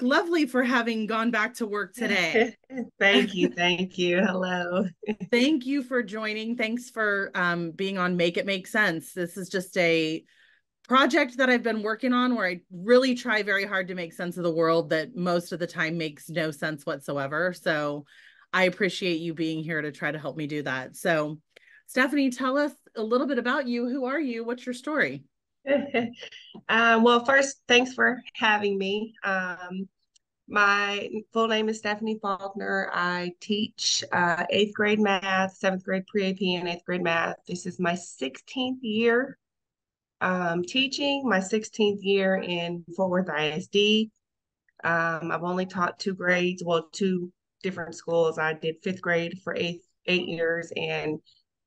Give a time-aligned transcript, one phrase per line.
[0.00, 2.54] look lovely for having gone back to work today.
[2.98, 3.50] thank you.
[3.50, 4.20] Thank you.
[4.20, 4.86] Hello.
[5.30, 6.56] thank you for joining.
[6.56, 9.12] Thanks for um, being on Make It Make Sense.
[9.12, 10.24] This is just a
[10.88, 14.36] project that I've been working on where I really try very hard to make sense
[14.36, 17.52] of the world that most of the time makes no sense whatsoever.
[17.52, 18.04] So
[18.52, 20.96] I appreciate you being here to try to help me do that.
[20.96, 21.38] So,
[21.86, 23.88] Stephanie, tell us a little bit about you.
[23.88, 24.44] Who are you?
[24.44, 25.22] What's your story?
[26.68, 29.14] Um, well, first, thanks for having me.
[29.24, 29.88] Um,
[30.48, 32.90] my full name is Stephanie Faulkner.
[32.92, 37.36] I teach uh, eighth grade math, seventh grade pre AP, and eighth grade math.
[37.46, 39.38] This is my 16th year
[40.20, 44.10] um, teaching, my 16th year in Fort Worth ISD.
[44.82, 48.38] Um, I've only taught two grades, well, two different schools.
[48.38, 51.20] I did fifth grade for eight eight years, and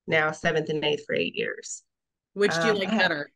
[0.07, 1.83] now seventh and eighth for eight years.
[2.33, 3.31] Which do you um, like better?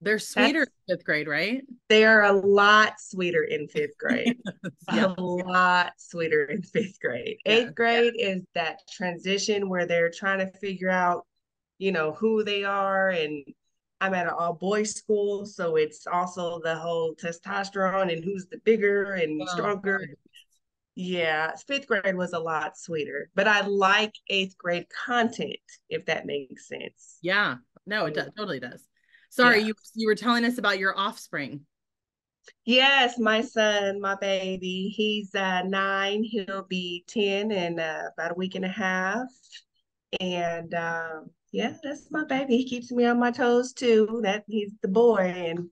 [0.00, 1.62] They're sweeter in fifth grade, right?
[1.88, 4.38] They are a lot sweeter in fifth grade.
[4.92, 5.14] yeah.
[5.16, 7.38] A lot sweeter in fifth grade.
[7.44, 7.52] Yeah.
[7.52, 8.28] Eighth grade yeah.
[8.28, 11.26] is that transition where they're trying to figure out,
[11.78, 13.08] you know, who they are.
[13.08, 13.44] And
[14.00, 15.44] I'm at an all boys school.
[15.46, 20.06] So it's also the whole testosterone and who's the bigger and oh, stronger.
[21.00, 25.56] Yeah, fifth grade was a lot sweeter, but I like eighth grade content,
[25.88, 27.18] if that makes sense.
[27.22, 28.82] Yeah, no, it does, totally does.
[29.30, 29.66] Sorry, yeah.
[29.66, 31.60] you you were telling us about your offspring.
[32.64, 36.22] Yes, my son, my baby, he's uh, nine.
[36.22, 39.28] He'll be ten in uh, about a week and a half,
[40.20, 42.56] and um, yeah, that's my baby.
[42.56, 44.20] He keeps me on my toes too.
[44.22, 45.68] That he's the boy, and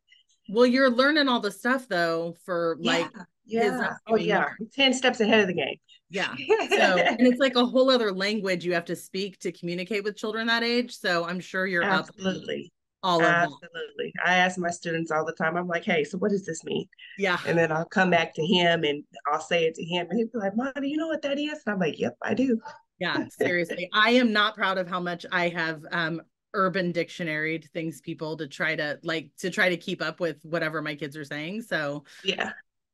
[0.49, 3.11] well, you're learning all the stuff though for yeah, like
[3.45, 5.77] yeah, oh yeah, ten steps ahead of the game.
[6.11, 6.35] Yeah.
[6.69, 10.17] So, and it's like a whole other language you have to speak to communicate with
[10.17, 10.95] children that age.
[10.95, 12.71] So I'm sure you're absolutely
[13.07, 14.13] all of Absolutely.
[14.25, 16.89] I ask my students all the time, I'm like, hey, so what does this mean?
[17.19, 17.39] Yeah.
[17.47, 20.29] And then I'll come back to him and I'll say it to him and he'll
[20.29, 21.63] be like, Mom, do you know what that is?
[21.65, 22.61] And I'm like, Yep, I do.
[22.99, 23.89] Yeah, seriously.
[23.93, 26.21] I am not proud of how much I have um
[26.53, 30.83] urban dictionary things people to try to like to try to keep up with whatever
[30.83, 31.63] my kids are saying.
[31.63, 32.53] So yeah.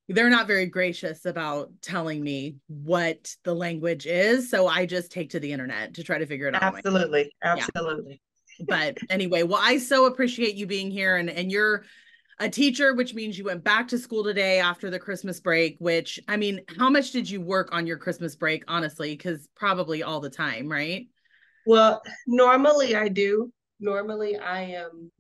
[0.09, 4.51] They're not very gracious about telling me what the language is.
[4.51, 6.63] So I just take to the internet to try to figure it out.
[6.63, 7.33] Absolutely.
[7.43, 8.11] Absolutely.
[8.11, 8.32] Yeah
[8.67, 11.85] but anyway, well, I so appreciate you being here and and you're
[12.39, 16.19] a teacher, which means you went back to school today after the Christmas break, which
[16.29, 19.13] I mean, how much did you work on your Christmas break, honestly?
[19.13, 21.07] Because probably all the time, right?
[21.67, 23.53] Well, normally I do.
[23.79, 25.13] Normally I am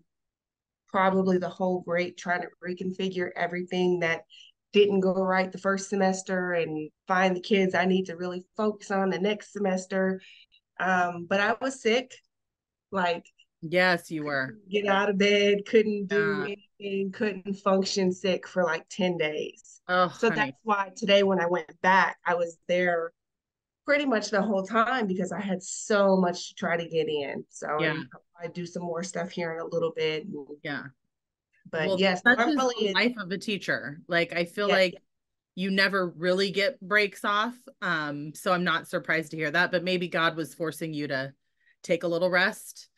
[0.88, 4.22] probably the whole break trying to reconfigure everything that
[4.72, 8.90] didn't go right the first semester and find the kids I need to really focus
[8.90, 10.20] on the next semester.
[10.80, 12.12] Um, but I was sick
[12.92, 13.26] like,
[13.60, 14.56] yes, you were.
[14.70, 16.54] Get out of bed, couldn't do yeah.
[16.80, 19.80] anything, couldn't function sick for like 10 days.
[19.88, 20.40] Oh, so honey.
[20.40, 23.12] that's why today when I went back, I was there
[23.84, 27.44] pretty much the whole time because I had so much to try to get in.
[27.50, 28.02] So yeah.
[28.40, 30.24] I, do some more stuff here in a little bit.
[30.24, 30.84] And, yeah.
[31.70, 34.00] But well, yes, that's the life of a teacher.
[34.08, 34.74] Like I feel yeah.
[34.74, 34.94] like
[35.54, 37.54] you never really get breaks off.
[37.80, 41.32] Um, so I'm not surprised to hear that, but maybe God was forcing you to
[41.82, 42.88] take a little rest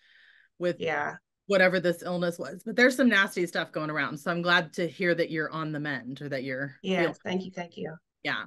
[0.59, 1.17] with yeah.
[1.47, 2.63] whatever this illness was.
[2.65, 5.73] But there's some nasty stuff going around so i'm glad to hear that you're on
[5.73, 7.95] the mend or that you're yeah thank you thank you.
[8.23, 8.45] Yeah.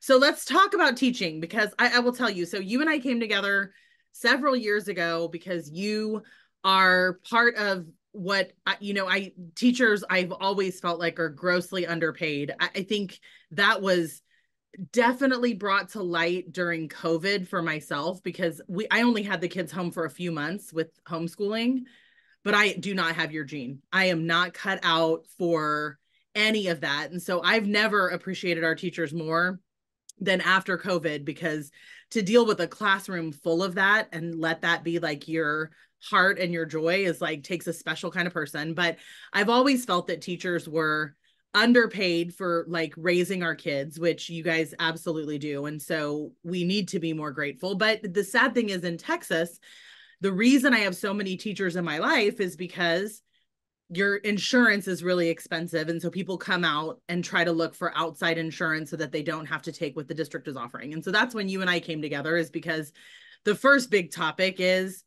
[0.00, 2.98] So let's talk about teaching because I, I will tell you so you and i
[2.98, 3.72] came together
[4.12, 6.22] several years ago because you
[6.64, 12.52] are part of what you know i teachers i've always felt like are grossly underpaid.
[12.58, 13.18] I, I think
[13.50, 14.22] that was
[14.92, 19.72] definitely brought to light during COVID for myself because we I only had the kids
[19.72, 21.84] home for a few months with homeschooling,
[22.44, 23.80] but I do not have your gene.
[23.92, 25.98] I am not cut out for
[26.34, 27.10] any of that.
[27.10, 29.60] And so I've never appreciated our teachers more
[30.20, 31.70] than after COVID because
[32.10, 35.70] to deal with a classroom full of that and let that be like your
[36.02, 38.74] heart and your joy is like takes a special kind of person.
[38.74, 38.98] But
[39.32, 41.16] I've always felt that teachers were
[41.56, 46.86] underpaid for like raising our kids which you guys absolutely do and so we need
[46.86, 47.74] to be more grateful.
[47.74, 49.58] But the sad thing is in Texas
[50.20, 53.22] the reason I have so many teachers in my life is because
[53.88, 57.96] your insurance is really expensive and so people come out and try to look for
[57.96, 60.92] outside insurance so that they don't have to take what the district is offering.
[60.92, 62.92] And so that's when you and I came together is because
[63.44, 65.04] the first big topic is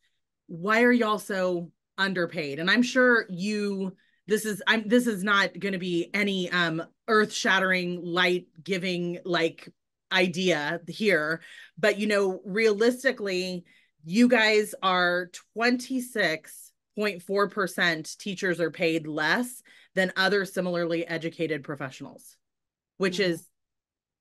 [0.48, 2.57] why are y'all so underpaid?
[2.60, 3.95] And I'm sure you
[4.30, 9.20] this is i'm this is not going to be any um earth shattering light giving
[9.26, 9.70] like
[10.12, 11.42] idea here
[11.78, 13.64] but you know realistically
[14.06, 16.50] you guys are 26.5
[17.00, 19.64] 0.4% teachers are paid less
[19.96, 22.36] than other similarly educated professionals,
[22.98, 23.31] which mm-hmm.
[23.31, 23.46] is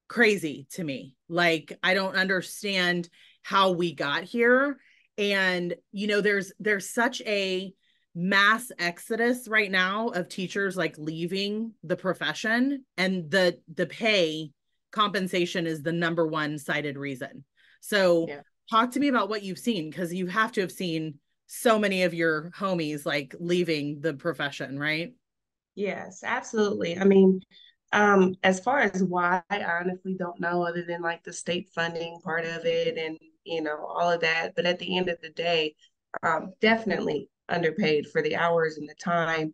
[0.08, 1.16] crazy to me.
[1.28, 3.08] Like I don't understand
[3.42, 4.78] how we got here
[5.16, 7.72] and you know there's there's such a
[8.20, 14.50] mass exodus right now of teachers like leaving the profession and the the pay
[14.90, 17.44] compensation is the number one cited reason.
[17.80, 18.40] So yeah.
[18.68, 22.02] talk to me about what you've seen because you have to have seen so many
[22.02, 25.12] of your homies like leaving the profession, right?
[25.76, 26.98] Yes, absolutely.
[26.98, 27.40] I mean,
[27.92, 32.18] um, as far as why, I honestly don't know, other than like the state funding
[32.24, 34.56] part of it and you know all of that.
[34.56, 35.76] But at the end of the day,
[36.24, 39.52] um, definitely underpaid for the hours and the time,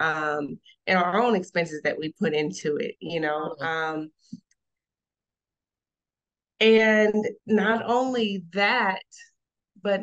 [0.00, 2.96] um, and our own expenses that we put into it.
[3.00, 4.10] You know, um,
[6.60, 9.02] and not only that,
[9.82, 10.00] but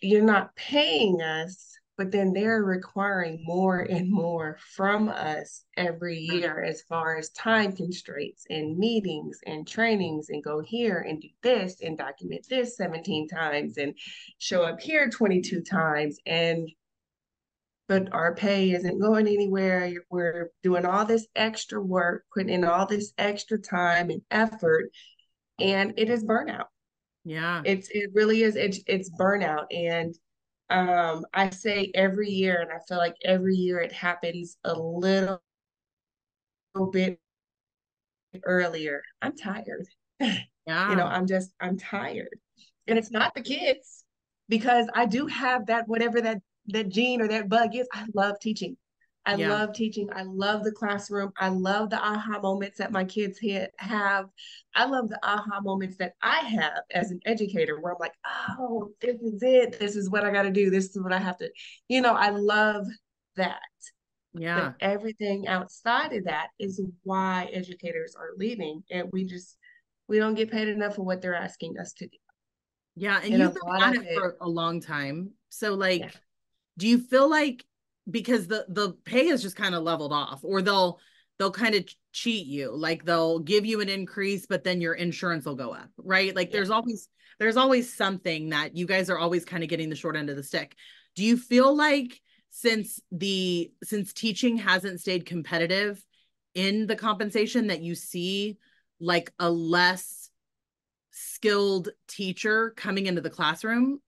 [0.00, 6.62] you're not paying us but then they're requiring more and more from us every year
[6.62, 11.80] as far as time constraints and meetings and trainings and go here and do this
[11.82, 13.94] and document this 17 times and
[14.38, 16.18] show up here 22 times.
[16.26, 16.68] And
[17.86, 19.92] but our pay isn't going anywhere.
[20.10, 24.90] We're doing all this extra work putting in all this extra time and effort
[25.60, 26.66] and it is burnout.
[27.24, 27.62] Yeah.
[27.64, 29.66] It's it really is it's it's burnout.
[29.70, 30.14] And
[30.70, 35.42] um, I say every year, and I feel like every year it happens a little,
[36.74, 37.20] little bit
[38.44, 39.02] earlier.
[39.22, 39.86] I'm tired.
[40.20, 40.38] Yeah.
[40.90, 42.38] you know, I'm just, I'm tired.
[42.86, 44.04] And it's not the kids
[44.48, 46.38] because I do have that, whatever that,
[46.68, 47.86] that gene or that bug is.
[47.92, 48.76] I love teaching.
[49.26, 49.48] I yeah.
[49.48, 50.08] love teaching.
[50.14, 51.32] I love the classroom.
[51.38, 53.40] I love the aha moments that my kids
[53.78, 54.26] have.
[54.74, 58.14] I love the aha moments that I have as an educator where I'm like,
[58.58, 59.78] oh, this is it.
[59.78, 60.68] This is what I got to do.
[60.68, 61.50] This is what I have to,
[61.88, 62.86] you know, I love
[63.36, 63.60] that.
[64.34, 64.72] Yeah.
[64.78, 68.82] But everything outside of that is why educators are leaving.
[68.90, 69.56] And we just,
[70.06, 72.18] we don't get paid enough for what they're asking us to do.
[72.94, 73.20] Yeah.
[73.22, 75.30] And, and you've been on it, it for a long time.
[75.48, 76.10] So, like, yeah.
[76.76, 77.64] do you feel like
[78.10, 81.00] because the the pay is just kind of leveled off or they'll
[81.38, 85.44] they'll kind of cheat you like they'll give you an increase but then your insurance
[85.44, 86.56] will go up right like yeah.
[86.58, 87.08] there's always
[87.38, 90.36] there's always something that you guys are always kind of getting the short end of
[90.36, 90.76] the stick
[91.16, 92.20] do you feel like
[92.50, 96.04] since the since teaching hasn't stayed competitive
[96.54, 98.58] in the compensation that you see
[99.00, 100.30] like a less
[101.10, 104.00] skilled teacher coming into the classroom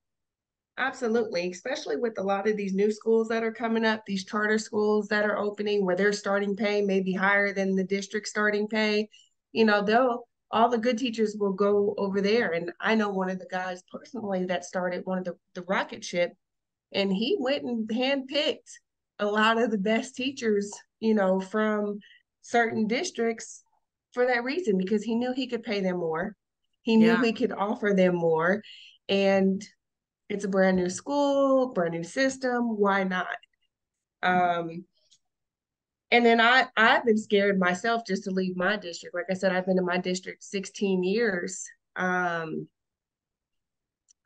[0.78, 4.58] Absolutely, especially with a lot of these new schools that are coming up, these charter
[4.58, 8.68] schools that are opening where their starting pay may be higher than the district starting
[8.68, 9.08] pay.
[9.52, 12.52] You know, they'll all the good teachers will go over there.
[12.52, 16.32] And I know one of the guys personally that started one of the, the Rocketship,
[16.92, 18.70] and he went and handpicked
[19.18, 20.70] a lot of the best teachers,
[21.00, 21.98] you know, from
[22.42, 23.62] certain districts
[24.12, 26.36] for that reason, because he knew he could pay them more.
[26.82, 27.22] He knew yeah.
[27.22, 28.62] he could offer them more.
[29.08, 29.62] And
[30.28, 32.76] it's a brand new school, brand new system.
[32.76, 33.26] Why not?
[34.22, 34.84] Um,
[36.10, 39.14] and then I I've been scared myself just to leave my district.
[39.14, 41.64] Like I said, I've been in my district 16 years.
[41.94, 42.68] Um,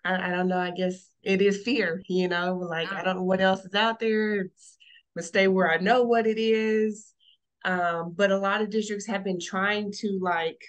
[0.05, 0.59] I, I don't know.
[0.59, 2.57] I guess it is fear, you know.
[2.57, 4.43] Like I don't know what else is out there.
[4.43, 4.77] It's
[5.15, 7.13] but stay where I know what it is.
[7.65, 10.63] Um, but a lot of districts have been trying to like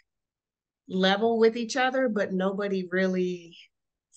[0.89, 3.55] level with each other, but nobody really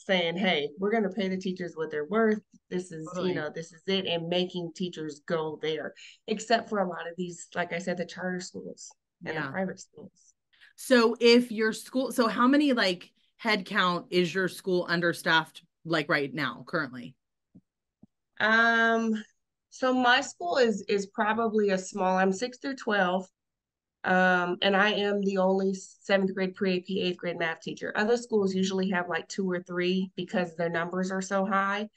[0.05, 2.41] saying, hey, we're going to pay the teachers what they're worth.
[2.71, 3.31] This is, totally.
[3.31, 5.95] you know, this is it, and making teachers go there,
[6.27, 8.91] except for a lot of these, like I said, the charter schools
[9.25, 9.47] and yeah.
[9.47, 10.35] the private schools.
[10.77, 16.09] So if your school, so how many like head count is your school understaffed like
[16.09, 17.15] right now currently?
[18.41, 19.23] Um,
[19.71, 22.17] so my school is is probably a small.
[22.17, 23.27] I'm six through twelve.
[24.05, 27.93] Um, and I am the only seventh grade pre AP eighth grade math teacher.
[27.97, 31.89] Other schools usually have like two or three because their numbers are so high.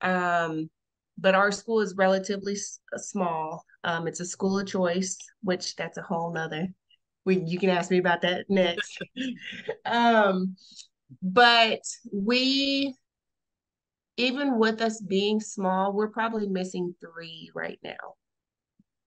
[0.00, 0.70] Um,
[1.18, 2.56] but our school is relatively
[2.94, 3.64] uh, small.
[3.84, 6.68] Um, it's a school of choice, which that's a whole nother.
[7.26, 8.98] We you can ask me about that next.
[9.84, 10.56] um,
[11.22, 12.94] but we,
[14.16, 18.14] even with us being small, we're probably missing three right now.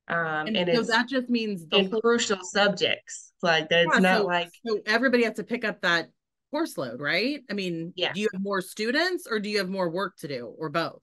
[0.07, 4.17] Um, and, and so that just means the whole, crucial subjects like that's yeah, not
[4.19, 6.09] so, like so everybody has to pick up that
[6.49, 7.41] course load, right?
[7.49, 8.13] I mean, yeah.
[8.13, 11.01] do you have more students or do you have more work to do or both?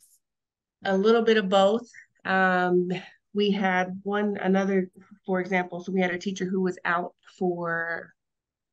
[0.85, 1.89] A little bit of both.
[2.25, 2.89] Um,
[3.35, 4.91] we had one another,
[5.27, 8.15] for example, so we had a teacher who was out for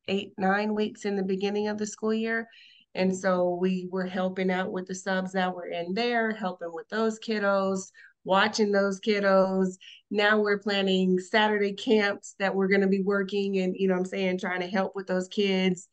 [0.08, 2.48] eight, nine weeks in the beginning of the school year.
[2.94, 6.88] And so we were helping out with the subs that were in there, helping with
[6.88, 7.90] those kiddos,
[8.24, 9.76] watching those kiddos.
[10.10, 14.04] Now we're planning Saturday camps that we're going to be working and, you know I'm
[14.04, 15.88] saying, trying to help with those kids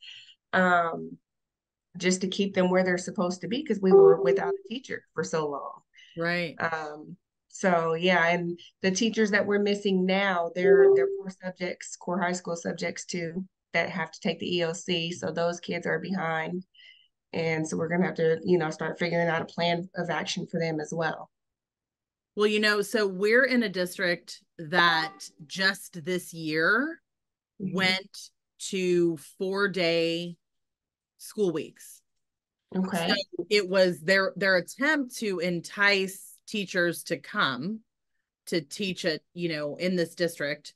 [0.52, 1.16] um,
[1.96, 5.04] just to keep them where they're supposed to be because we were without a teacher
[5.14, 5.80] for so long.
[6.16, 6.54] Right.
[6.58, 7.16] Um,
[7.48, 12.32] so yeah, and the teachers that we're missing now, they're they're core subjects, core high
[12.32, 15.14] school subjects too, that have to take the EOC.
[15.14, 16.66] So those kids are behind.
[17.32, 20.46] And so we're gonna have to, you know, start figuring out a plan of action
[20.46, 21.30] for them as well.
[22.36, 27.00] Well, you know, so we're in a district that just this year
[27.60, 27.74] mm-hmm.
[27.74, 28.30] went
[28.68, 30.36] to four day
[31.16, 32.02] school weeks.
[32.76, 33.08] Okay.
[33.08, 37.80] So it was their their attempt to entice teachers to come
[38.46, 40.74] to teach it, you know, in this district.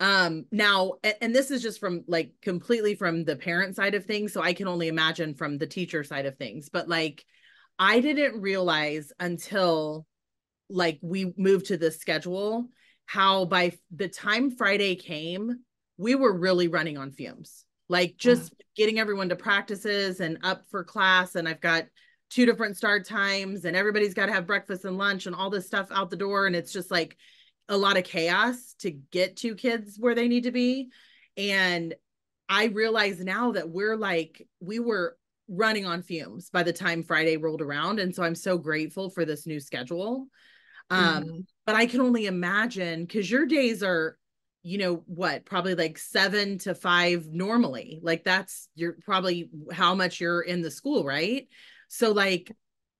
[0.00, 4.04] Um now and, and this is just from like completely from the parent side of
[4.04, 7.24] things, so I can only imagine from the teacher side of things, but like
[7.78, 10.06] I didn't realize until
[10.68, 12.68] like we moved to this schedule
[13.06, 15.60] how by the time Friday came,
[15.96, 17.64] we were really running on fumes.
[17.88, 18.58] Like just mm.
[18.76, 21.86] getting everyone to practices and up for class and I've got
[22.30, 25.66] two different start times and everybody's got to have breakfast and lunch and all this
[25.66, 27.16] stuff out the door and it's just like
[27.68, 30.88] a lot of chaos to get two kids where they need to be
[31.36, 31.94] and
[32.48, 35.16] i realize now that we're like we were
[35.48, 39.24] running on fumes by the time friday rolled around and so i'm so grateful for
[39.24, 40.26] this new schedule
[40.90, 41.40] um mm-hmm.
[41.64, 44.18] but i can only imagine because your days are
[44.62, 50.20] you know what probably like seven to five normally like that's you're probably how much
[50.20, 51.48] you're in the school right
[51.88, 52.50] so like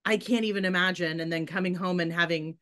[0.06, 2.56] I can't even imagine and then coming home and having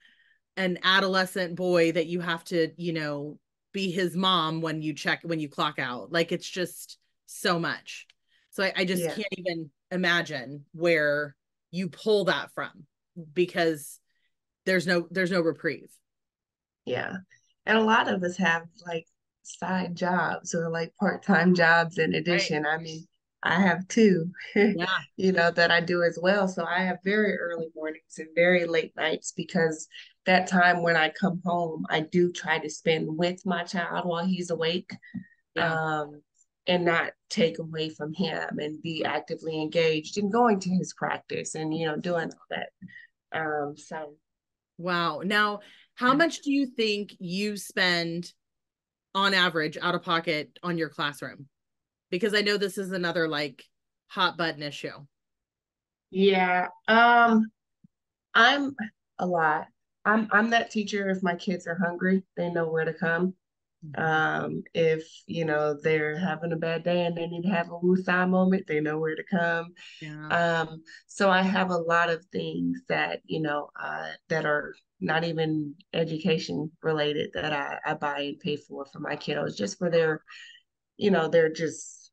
[0.57, 3.38] an adolescent boy that you have to, you know,
[3.73, 6.11] be his mom when you check when you clock out.
[6.11, 8.07] Like it's just so much.
[8.50, 9.14] So I, I just yeah.
[9.14, 11.37] can't even imagine where
[11.71, 12.87] you pull that from
[13.35, 14.00] because
[14.66, 15.90] there's no there's no reprieve.
[16.85, 17.16] Yeah.
[17.66, 19.06] And a lot of us have like
[19.42, 22.64] side jobs or like part-time jobs in addition.
[22.64, 22.75] Right.
[22.75, 23.06] I mean,
[23.42, 24.87] I have two, yeah.
[25.16, 26.49] you know, that I do as well.
[26.49, 29.87] So I have very early mornings and very late nights because
[30.26, 34.25] that time when I come home, I do try to spend with my child while
[34.25, 34.92] he's awake.
[35.54, 35.73] Yeah.
[35.73, 36.23] Um,
[36.66, 41.54] and not take away from him and be actively engaged in going to his practice
[41.54, 42.71] and you know doing all that
[43.38, 44.14] um so
[44.78, 45.61] wow now
[45.95, 48.33] how much do you think you spend
[49.14, 51.47] on average out of pocket on your classroom
[52.11, 53.64] because I know this is another like
[54.09, 55.04] hot button issue.
[56.11, 56.69] Yeah.
[56.88, 57.47] Um
[58.35, 58.75] I'm
[59.19, 59.66] a lot.
[60.04, 63.35] I'm I'm that teacher if my kids are hungry, they know where to come.
[63.97, 67.79] Um, if you know they're having a bad day and they need to have a
[67.79, 69.73] woosah moment, they know where to come.
[70.00, 70.29] Yeah.
[70.29, 75.25] Um, so I have a lot of things that you know uh, that are not
[75.25, 79.91] even education related that I, I buy and pay for for my kiddos, just for
[79.91, 80.23] their,
[80.97, 82.05] you know, they're just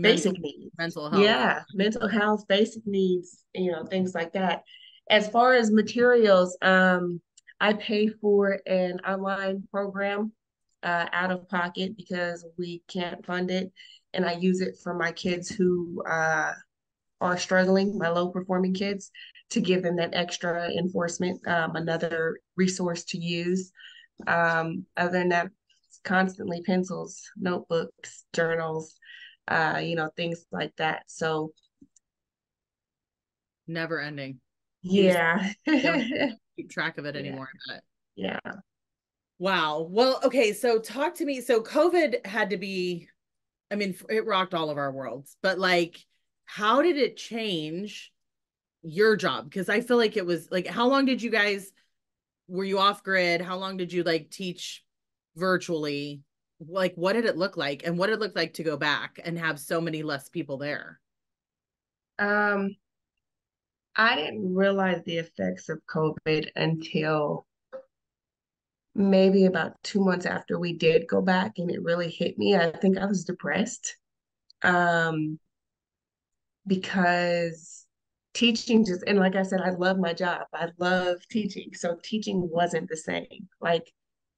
[0.00, 4.62] basic needs mental health yeah mental health basic needs you know things like that
[5.08, 7.20] as far as materials um
[7.60, 10.32] i pay for an online program
[10.84, 13.72] uh, out of pocket because we can't fund it
[14.12, 16.52] and i use it for my kids who uh,
[17.20, 19.10] are struggling my low performing kids
[19.50, 23.72] to give them that extra enforcement um, another resource to use
[24.26, 25.48] um, other than that
[26.04, 28.98] constantly pencils notebooks journals
[29.48, 31.02] uh, you know, things like that.
[31.06, 31.52] So
[33.66, 34.40] never ending.
[34.82, 35.52] Yeah.
[35.66, 37.48] keep track of it anymore.
[38.16, 38.40] Yeah.
[38.44, 38.52] yeah.
[39.38, 39.88] Wow.
[39.90, 40.52] Well, okay.
[40.52, 41.40] So talk to me.
[41.40, 43.08] So COVID had to be,
[43.70, 45.98] I mean, it rocked all of our worlds, but like,
[46.46, 48.12] how did it change
[48.82, 49.44] your job?
[49.44, 51.72] Because I feel like it was like, how long did you guys,
[52.46, 53.40] were you off grid?
[53.40, 54.84] How long did you like teach
[55.34, 56.22] virtually?
[56.68, 59.38] like what did it look like and what it look like to go back and
[59.38, 61.00] have so many less people there
[62.18, 62.74] um
[63.96, 67.46] i didn't realize the effects of covid until
[68.94, 72.70] maybe about two months after we did go back and it really hit me i
[72.70, 73.96] think i was depressed
[74.62, 75.38] um
[76.66, 77.86] because
[78.34, 80.42] teaching just and like i said i love my job.
[80.52, 81.70] I love teaching.
[81.74, 83.48] So teaching wasn't the same.
[83.60, 83.92] Like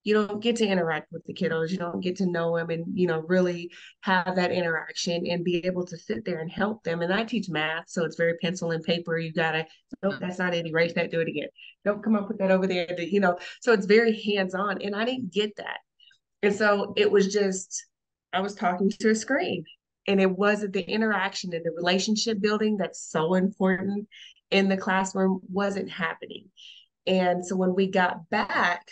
[0.07, 2.85] you don't get to interact with the kiddos you don't get to know them and
[2.95, 3.71] you know really
[4.03, 7.49] have that interaction and be able to sit there and help them and i teach
[7.49, 9.67] math so it's very pencil and paper you gotta
[10.03, 10.21] nope mm.
[10.21, 11.49] that's not it erase that do it again
[11.85, 15.05] don't come up put that over there you know so it's very hands-on and i
[15.05, 15.79] didn't get that
[16.43, 17.87] and so it was just
[18.33, 19.65] i was talking to a screen
[20.09, 24.07] and it wasn't the interaction and the relationship building that's so important
[24.51, 26.47] in the classroom wasn't happening.
[27.07, 28.87] And so when we got back,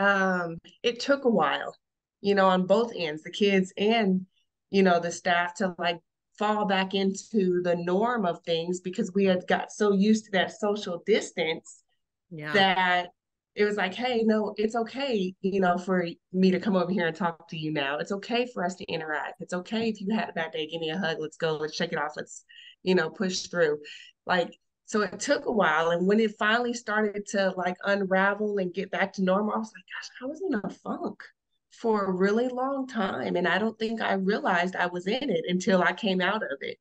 [0.00, 1.76] um, it took a while,
[2.22, 4.26] you know, on both ends, the kids and,
[4.70, 6.00] you know, the staff to like
[6.38, 10.52] fall back into the norm of things because we had got so used to that
[10.52, 11.84] social distance
[12.30, 12.52] yeah.
[12.54, 13.08] that
[13.54, 17.08] it was like, hey, no, it's okay, you know, for me to come over here
[17.08, 17.98] and talk to you now.
[17.98, 19.42] It's okay for us to interact.
[19.42, 21.18] It's okay if you had a bad day, give me a hug.
[21.20, 21.56] Let's go.
[21.56, 22.12] Let's shake it off.
[22.16, 22.44] Let's,
[22.84, 23.80] you know, push through.
[24.24, 24.56] Like,
[24.90, 25.90] so it took a while.
[25.90, 29.72] And when it finally started to like unravel and get back to normal, I was
[29.72, 31.22] like, gosh, I was in a funk
[31.70, 33.36] for a really long time.
[33.36, 36.58] And I don't think I realized I was in it until I came out of
[36.60, 36.78] it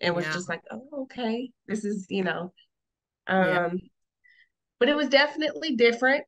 [0.00, 0.32] and was yeah.
[0.32, 2.54] just like, oh, okay, this is, you know,
[3.26, 3.68] um, yeah
[4.78, 6.24] but it was definitely different.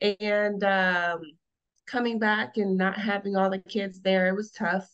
[0.00, 1.22] And um,
[1.86, 4.88] coming back and not having all the kids there, it was tough.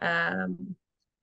[0.00, 0.76] Um,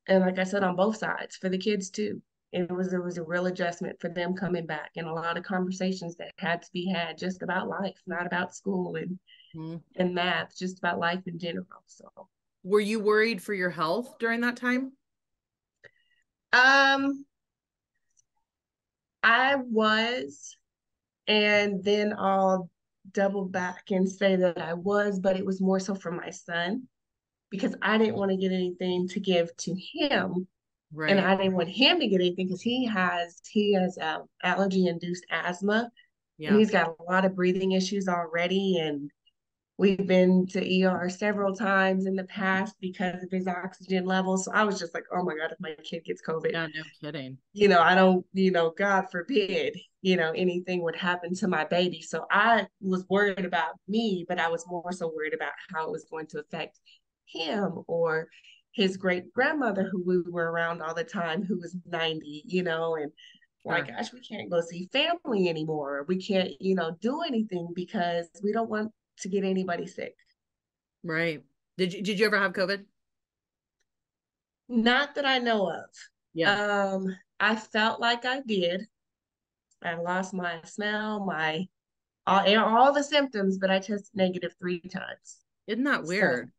[0.07, 2.21] and like I said, on both sides for the kids too.
[2.55, 5.43] It was it was a real adjustment for them coming back, and a lot of
[5.43, 9.19] conversations that had to be had just about life, not about school and
[9.55, 9.77] mm-hmm.
[9.97, 11.65] and math, just about life in general.
[11.85, 12.07] So,
[12.63, 14.93] were you worried for your health during that time?
[16.53, 17.25] Um,
[19.21, 20.55] I was.
[21.27, 22.69] And then I'll
[23.11, 26.87] double back and say that I was, but it was more so for my son
[27.49, 30.47] because I didn't want to get anything to give to him.
[30.93, 31.11] Right.
[31.11, 34.87] And I didn't want him to get anything because he has he has uh, allergy
[34.87, 35.89] induced asthma.
[36.37, 36.49] Yeah.
[36.49, 38.79] And he's got a lot of breathing issues already.
[38.79, 39.09] And
[39.77, 44.45] We've been to ER several times in the past because of his oxygen levels.
[44.45, 46.53] So I was just like, oh my God, if my kid gets COVID.
[46.53, 47.37] Yeah, no kidding.
[47.51, 51.65] You know, I don't, you know, God forbid, you know, anything would happen to my
[51.65, 52.01] baby.
[52.01, 55.91] So I was worried about me, but I was more so worried about how it
[55.91, 56.79] was going to affect
[57.25, 58.29] him or
[58.75, 62.95] his great grandmother who we were around all the time, who was 90, you know,
[62.95, 63.11] and
[63.65, 66.05] my gosh, we can't go see family anymore.
[66.07, 70.13] We can't, you know, do anything because we don't want to get anybody sick.
[71.03, 71.41] Right.
[71.77, 72.83] Did you did you ever have COVID?
[74.69, 75.85] Not that I know of.
[76.33, 76.91] Yeah.
[76.93, 78.85] Um, I felt like I did.
[79.83, 81.65] I lost my smell, my
[82.27, 85.37] all, all the symptoms, but I tested negative three times.
[85.67, 86.49] Isn't that weird?
[86.49, 86.51] So,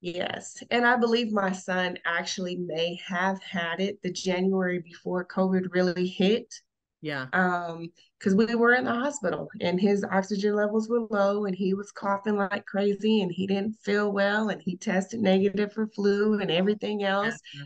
[0.00, 0.62] yes.
[0.70, 6.06] And I believe my son actually may have had it the January before COVID really
[6.06, 6.54] hit.
[7.02, 7.26] Yeah.
[7.32, 11.72] Um, because we were in the hospital and his oxygen levels were low and he
[11.72, 16.38] was coughing like crazy and he didn't feel well and he tested negative for flu
[16.38, 17.38] and everything else.
[17.54, 17.64] Yeah.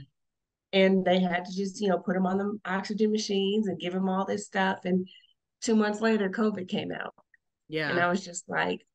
[0.81, 3.95] And they had to just, you know, put him on the oxygen machines and give
[3.95, 4.85] him all this stuff.
[4.85, 5.09] And
[5.61, 7.15] two months later, COVID came out.
[7.69, 7.91] Yeah.
[7.91, 8.87] And I was just like,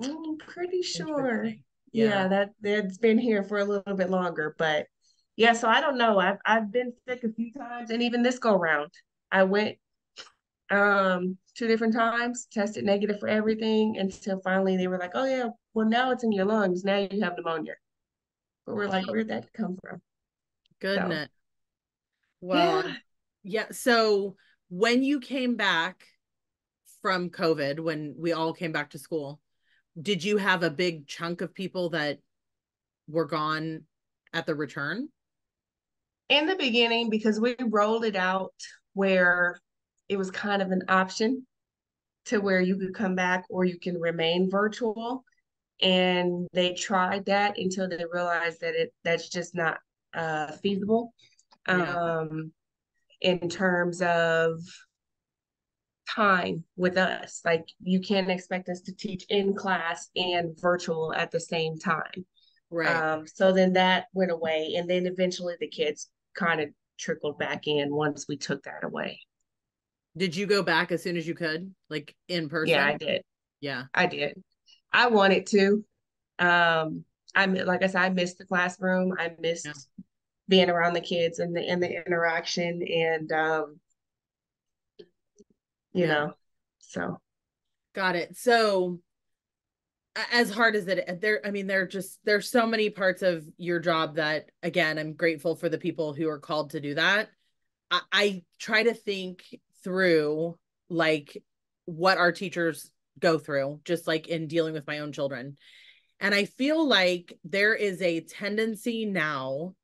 [0.00, 1.52] mm, I'm pretty sure.
[1.92, 2.04] Yeah.
[2.04, 4.54] yeah, that that's been here for a little bit longer.
[4.58, 4.86] But
[5.36, 6.18] yeah, so I don't know.
[6.18, 8.90] I've I've been sick a few times and even this go round
[9.30, 9.78] I went
[10.70, 15.48] um two different times, tested negative for everything until finally they were like, oh yeah,
[15.74, 16.84] well now it's in your lungs.
[16.84, 17.74] Now you have pneumonia.
[18.66, 20.00] But we're like, where'd that come from?
[20.80, 21.28] Goodness.
[21.28, 21.30] So,
[22.42, 22.94] well, yeah.
[23.42, 23.66] yeah.
[23.72, 24.36] So
[24.68, 26.04] when you came back
[27.00, 29.40] from COVID, when we all came back to school,
[30.00, 32.18] did you have a big chunk of people that
[33.08, 33.82] were gone
[34.32, 35.08] at the return?
[36.28, 38.52] In the beginning, because we rolled it out
[38.94, 39.58] where
[40.08, 41.46] it was kind of an option
[42.26, 45.24] to where you could come back or you can remain virtual
[45.80, 49.78] and they tried that until they realized that it that's just not
[50.14, 51.12] uh, feasible
[51.68, 51.94] yeah.
[51.94, 52.52] um,
[53.20, 54.60] in terms of
[56.08, 61.30] time with us like you can't expect us to teach in class and virtual at
[61.30, 62.24] the same time
[62.70, 66.68] right um, so then that went away and then eventually the kids kind of
[66.98, 69.20] trickled back in once we took that away.
[70.16, 72.74] Did you go back as soon as you could, like in person?
[72.74, 73.22] Yeah, I did.
[73.60, 74.42] Yeah, I did.
[74.92, 75.84] I wanted to.
[76.38, 79.14] Um, I like I said, I missed the classroom.
[79.18, 80.04] I missed yeah.
[80.48, 83.78] being around the kids and the and the interaction and um,
[85.98, 86.12] you yeah.
[86.12, 86.32] know,
[86.78, 87.20] so
[87.94, 88.36] got it.
[88.36, 89.00] So
[90.32, 93.44] as hard as it there i mean there are just there's so many parts of
[93.56, 97.28] your job that again i'm grateful for the people who are called to do that
[97.90, 99.42] I, I try to think
[99.84, 100.58] through
[100.90, 101.42] like
[101.84, 105.56] what our teachers go through just like in dealing with my own children
[106.20, 109.74] and i feel like there is a tendency now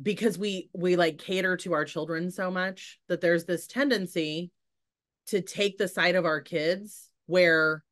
[0.00, 4.50] because we we like cater to our children so much that there's this tendency
[5.28, 7.84] to take the side of our kids where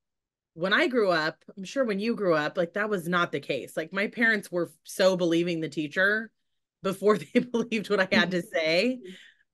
[0.54, 3.38] when I grew up, I'm sure when you grew up, like that was not the
[3.38, 3.76] case.
[3.76, 6.32] Like my parents were so believing the teacher
[6.82, 8.98] before they believed what I had to say,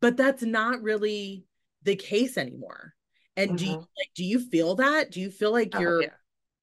[0.01, 1.45] but that's not really
[1.83, 2.95] the case anymore.
[3.37, 3.57] And mm-hmm.
[3.57, 3.81] do you mm-hmm.
[3.81, 5.11] like do you feel that?
[5.11, 6.09] Do you feel like oh, you're yeah.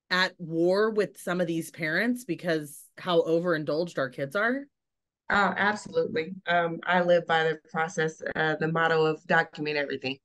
[0.10, 4.66] at war with some of these parents because how overindulged our kids are?
[5.30, 6.34] Oh, absolutely.
[6.46, 10.18] Um, I live by the process, uh, the motto of document everything.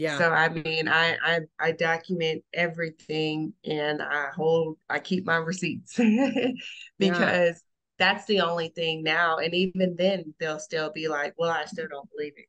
[0.00, 0.16] Yeah.
[0.16, 5.96] So I mean, I I I document everything and I hold I keep my receipts
[6.98, 7.52] because yeah.
[7.98, 9.36] that's the only thing now.
[9.36, 12.46] And even then they'll still be like, Well, I still don't believe it.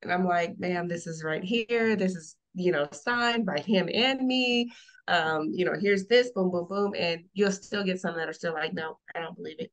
[0.00, 1.96] And I'm like, ma'am, this is right here.
[1.96, 4.72] This is, you know, signed by him and me.
[5.06, 6.94] Um, you know, here's this, boom, boom, boom.
[6.96, 9.70] And you'll still get some that are still like, no, I don't believe it.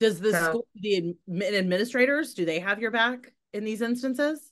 [0.00, 1.14] Does the so, school, the
[1.58, 4.47] administrators, do they have your back in these instances?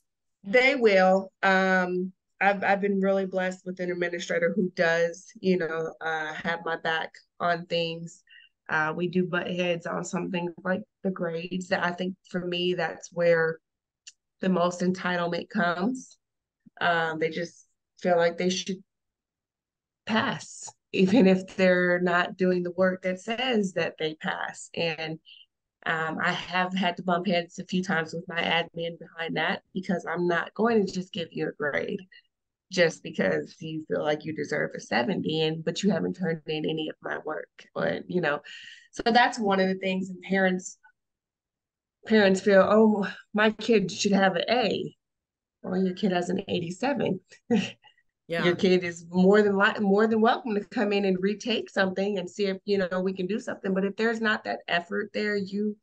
[0.47, 1.31] They will.
[1.43, 6.61] Um, I've I've been really blessed with an administrator who does, you know, uh, have
[6.63, 8.23] my back on things.
[8.69, 11.67] Uh, we do butt heads on some things like the grades.
[11.67, 13.59] That I think for me, that's where
[14.39, 16.17] the most entitlement comes.
[16.79, 17.65] Um, they just
[17.99, 18.77] feel like they should
[20.05, 24.69] pass, even if they're not doing the work that says that they pass.
[24.75, 25.19] And
[25.87, 29.63] um, I have had to bump heads a few times with my admin behind that
[29.73, 32.01] because I'm not going to just give you a grade
[32.71, 36.65] just because you feel like you deserve a 70 and but you haven't turned in
[36.65, 37.65] any of my work.
[37.73, 38.41] Or you know
[38.91, 40.77] so that's one of the things and parents
[42.05, 44.95] parents feel oh my kid should have an a
[45.63, 47.19] or your kid has an 87
[48.27, 48.43] yeah.
[48.43, 52.17] your kid is more than li- more than welcome to come in and retake something
[52.19, 55.09] and see if you know we can do something but if there's not that effort
[55.13, 55.75] there you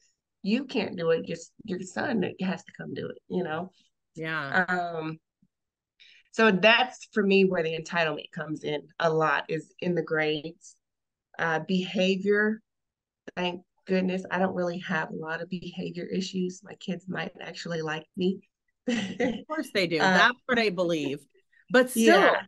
[0.43, 3.71] you can't do it just your son has to come do it you know?
[4.15, 4.65] Yeah.
[4.69, 5.19] Um
[6.33, 10.77] so that's for me where the entitlement comes in a lot is in the grades.
[11.39, 12.61] Uh behavior
[13.37, 16.61] thank goodness i don't really have a lot of behavior issues.
[16.63, 18.41] My kids might actually like me.
[18.87, 19.97] Of course they do.
[19.97, 21.21] Uh, that's what i believe
[21.75, 22.43] but still, yeah.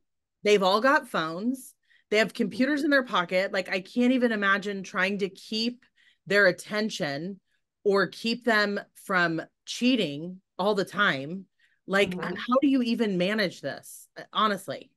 [0.45, 1.75] they've all got phones.
[2.13, 3.53] They have computers in their pocket.
[3.53, 5.85] Like I can't even imagine trying to keep
[6.29, 7.41] their attention
[7.85, 11.47] or keep them from cheating all the time.
[11.89, 12.37] Like mm-hmm.
[12.37, 14.07] how do you even manage this?
[14.33, 14.93] Honestly.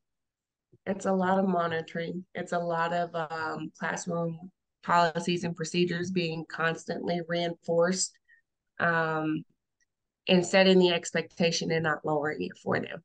[0.85, 2.23] It's a lot of monitoring.
[2.35, 4.51] It's a lot of um, classroom
[4.83, 8.15] policies and procedures being constantly reinforced
[8.79, 9.43] um,
[10.27, 13.03] and setting the expectation and not lowering it for them.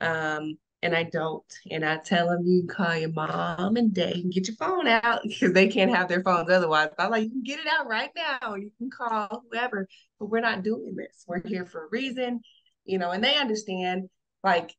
[0.00, 1.44] Um, and I don't.
[1.70, 4.86] And I tell them you can call your mom and dad and get your phone
[4.86, 6.88] out because they can't have their phones otherwise.
[6.98, 8.54] I'm like, you can get it out right now.
[8.54, 11.24] You can call whoever, but we're not doing this.
[11.26, 12.40] We're here for a reason,
[12.84, 14.08] you know, and they understand
[14.42, 14.74] like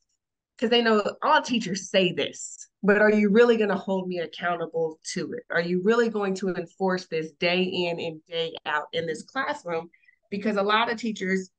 [0.57, 4.19] because they know all teachers say this, but are you really going to hold me
[4.19, 5.43] accountable to it?
[5.49, 9.89] Are you really going to enforce this day in and day out in this classroom?
[10.29, 11.49] Because a lot of teachers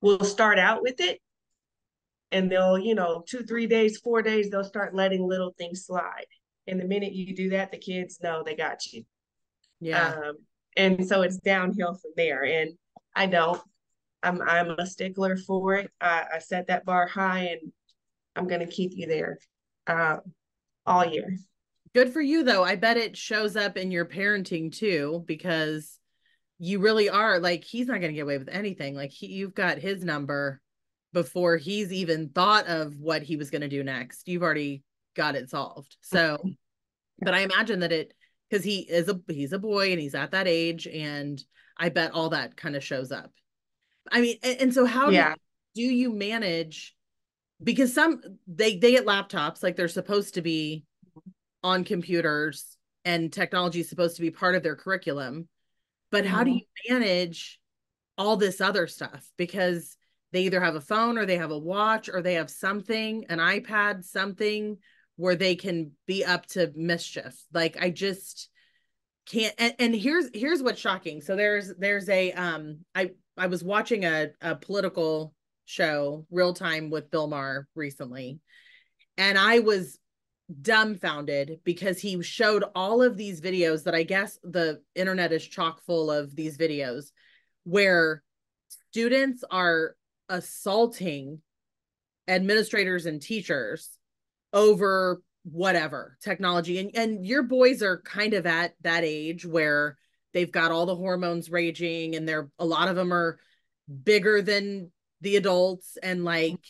[0.00, 1.20] will start out with it
[2.32, 6.26] and they'll you know two three days four days they'll start letting little things slide.
[6.66, 9.04] And the minute you do that the kids know they got you.
[9.80, 10.14] Yeah.
[10.14, 10.36] Um,
[10.76, 12.44] and so it's downhill from there.
[12.44, 12.70] And
[13.14, 13.60] i don't
[14.22, 15.90] i'm i'm a stickler for it.
[16.00, 17.72] I, I set that bar high and
[18.36, 19.38] i'm going to keep you there
[19.86, 20.16] uh,
[20.86, 21.36] all year.
[21.94, 22.64] Good for you though.
[22.64, 25.98] I bet it shows up in your parenting too because
[26.58, 28.94] you really are like he's not going to get away with anything.
[28.94, 30.60] Like he, you've got his number
[31.12, 34.28] before he's even thought of what he was going to do next.
[34.28, 34.82] You've already
[35.14, 35.96] got it solved.
[36.00, 36.42] So,
[37.18, 38.14] but I imagine that it
[38.48, 41.42] because he is a he's a boy and he's at that age, and
[41.78, 43.32] I bet all that kind of shows up.
[44.10, 45.34] I mean, and, and so how yeah.
[45.74, 46.94] do, do you manage?
[47.62, 50.84] Because some they they get laptops like they're supposed to be
[51.62, 55.48] on computers and technology is supposed to be part of their curriculum.
[56.10, 56.58] But how do mm-hmm.
[56.58, 57.58] you manage
[58.18, 59.26] all this other stuff?
[59.36, 59.96] Because
[60.32, 63.38] they either have a phone or they have a watch or they have something, an
[63.38, 64.78] iPad, something
[65.16, 67.40] where they can be up to mischief.
[67.52, 68.48] Like I just
[69.26, 71.20] can't and, and here's here's what's shocking.
[71.20, 76.90] So there's there's a um I I was watching a, a political show real time
[76.90, 78.40] with Bill Maher recently
[79.16, 79.98] and I was
[80.60, 85.82] dumbfounded because he showed all of these videos that I guess the internet is chock
[85.82, 87.12] full of these videos
[87.64, 88.22] where
[88.90, 89.94] students are
[90.28, 91.40] assaulting
[92.28, 93.98] administrators and teachers
[94.52, 99.98] over whatever technology and and your boys are kind of at that age where
[100.32, 103.40] they've got all the hormones raging and they're a lot of them are
[104.04, 106.60] bigger than the adults and like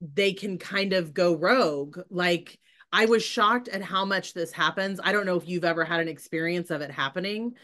[0.00, 2.58] they can kind of go rogue like
[2.92, 4.98] I was shocked at how much this happens.
[5.02, 7.54] I don't know if you've ever had an experience of it happening.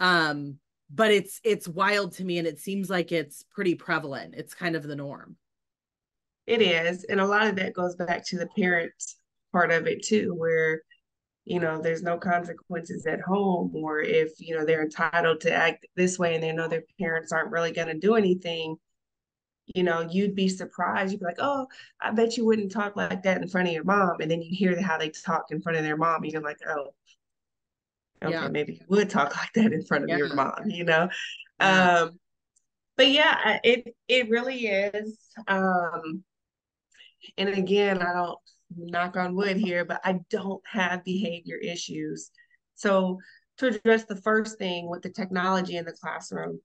[0.00, 0.58] Um,
[0.94, 4.34] but it's it's wild to me and it seems like it's pretty prevalent.
[4.36, 5.36] It's kind of the norm.
[6.46, 7.04] It is.
[7.04, 9.16] And a lot of that goes back to the parents
[9.52, 10.82] part of it too, where
[11.44, 15.86] you know there's no consequences at home or if you know they're entitled to act
[15.96, 18.76] this way and they know their parents aren't really going to do anything
[19.74, 21.66] you know you'd be surprised you'd be like oh
[22.00, 24.54] i bet you wouldn't talk like that in front of your mom and then you
[24.54, 26.94] hear how they talk in front of their mom and you're like oh
[28.22, 28.48] okay yeah.
[28.48, 30.16] maybe you would talk like that in front of yeah.
[30.16, 31.08] your mom you know
[31.60, 31.98] yeah.
[31.98, 32.18] um
[32.96, 36.22] but yeah it it really is um
[37.36, 38.38] and again i don't
[38.76, 42.30] knock on wood here, but I don't have behavior issues.
[42.74, 43.18] So
[43.58, 46.60] to address the first thing with the technology in the classroom,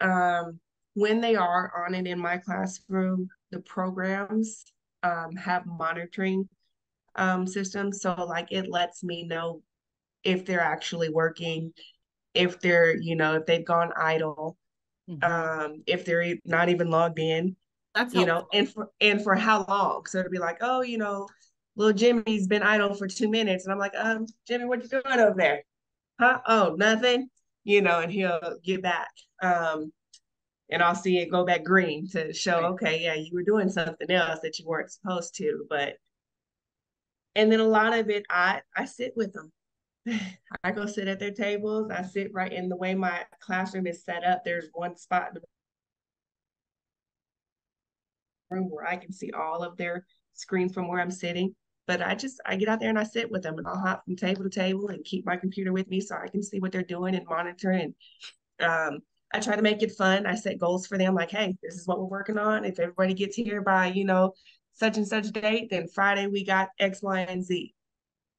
[0.00, 0.58] um,
[0.94, 4.64] when they are on it in my classroom, the programs
[5.02, 6.48] um, have monitoring
[7.16, 8.00] um, systems.
[8.00, 9.62] So like it lets me know
[10.24, 11.72] if they're actually working,
[12.34, 14.56] if they're, you know, if they've gone idle,
[15.08, 15.24] mm-hmm.
[15.24, 17.56] um, if they're not even logged in.
[17.94, 20.06] That's you know, and for and for how long?
[20.06, 21.28] So it'll be like, oh, you know,
[21.76, 25.02] little Jimmy's been idle for two minutes, and I'm like, um, Jimmy, what you doing
[25.06, 25.62] over there?
[26.18, 26.40] Huh?
[26.46, 27.28] Oh, nothing.
[27.64, 29.10] You know, and he'll get back.
[29.42, 29.92] Um,
[30.70, 32.70] and I'll see it go back green to show, right.
[32.70, 35.66] okay, yeah, you were doing something else that you weren't supposed to.
[35.68, 35.96] But
[37.34, 39.52] and then a lot of it, I I sit with them.
[40.64, 41.90] I go sit at their tables.
[41.90, 44.44] I sit right in the way my classroom is set up.
[44.44, 45.42] There's one spot in the
[48.50, 51.54] room where I can see all of their screens from where I'm sitting.
[51.86, 54.04] But I just I get out there and I sit with them and I'll hop
[54.04, 56.72] from table to table and keep my computer with me so I can see what
[56.72, 57.94] they're doing and monitor and
[58.60, 59.00] um,
[59.34, 60.26] I try to make it fun.
[60.26, 62.64] I set goals for them like, hey, this is what we're working on.
[62.64, 64.34] If everybody gets here by, you know,
[64.74, 67.74] such and such date, then Friday we got X, Y, and Z.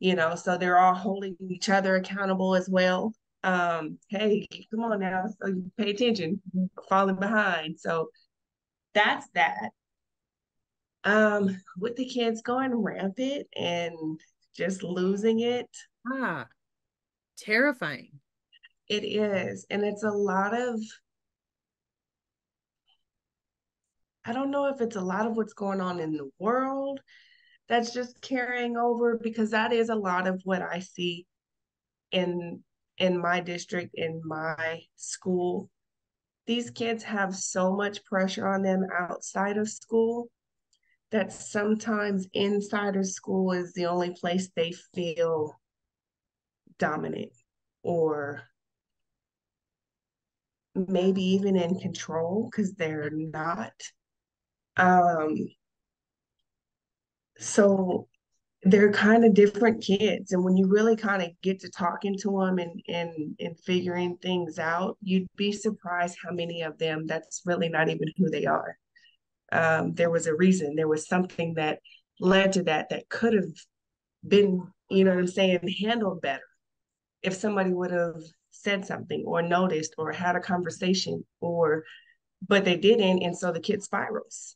[0.04, 3.13] You know, so they're all holding each other accountable as well.
[3.42, 5.24] Um, hey, come on now.
[5.42, 6.42] So you pay attention,
[6.89, 7.80] falling behind.
[7.80, 8.10] So
[8.94, 9.70] that's that
[11.06, 14.20] um, with the kids going rampant and
[14.54, 15.70] just losing it.
[16.12, 16.48] Ah,
[17.38, 18.12] terrifying.
[18.89, 19.66] It is.
[19.70, 20.82] And it's a lot of,
[24.26, 27.00] I don't know if it's a lot of what's going on in the world
[27.73, 31.25] that's just carrying over because that is a lot of what I see
[32.12, 32.63] in
[32.99, 35.71] in my district in my school
[36.45, 40.27] these kids have so much pressure on them outside of school
[41.09, 45.59] that sometimes inside of school is the only place they feel
[46.77, 47.31] dominant
[47.81, 48.43] or
[50.75, 53.73] maybe even in control because they're not.
[54.77, 55.47] Um,
[57.38, 58.08] so
[58.63, 60.32] they're kind of different kids.
[60.32, 64.17] And when you really kind of get to talking to them and, and, and figuring
[64.17, 68.46] things out, you'd be surprised how many of them that's really not even who they
[68.46, 68.78] are
[69.54, 71.80] um, there was a reason there was something that
[72.19, 73.54] led to that that could have
[74.28, 76.43] been you know what i'm saying handled better
[77.22, 81.84] if somebody would have said something or noticed or had a conversation or
[82.48, 84.56] but they didn't and so the kid spirals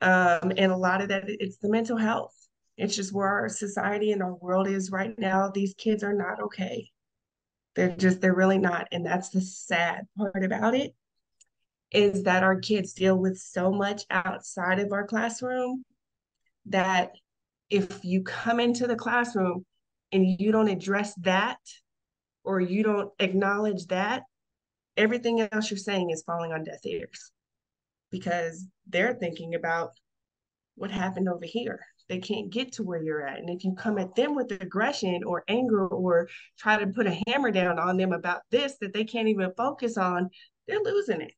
[0.00, 2.34] um, and a lot of that it's the mental health.
[2.76, 5.48] It's just where our society and our world is right now.
[5.48, 6.90] These kids are not okay.
[7.74, 8.88] They're just they're really not.
[8.92, 10.94] And that's the sad part about it
[11.90, 15.84] is that our kids deal with so much outside of our classroom
[16.66, 17.12] that
[17.70, 19.64] if you come into the classroom
[20.10, 21.58] and you don't address that
[22.42, 24.24] or you don't acknowledge that,
[24.96, 27.32] everything else you're saying is falling on deaf ears
[28.14, 29.90] because they're thinking about
[30.76, 31.80] what happened over here.
[32.08, 33.40] They can't get to where you're at.
[33.40, 37.20] And if you come at them with aggression or anger or try to put a
[37.26, 40.30] hammer down on them about this that they can't even focus on,
[40.68, 41.32] they're losing it.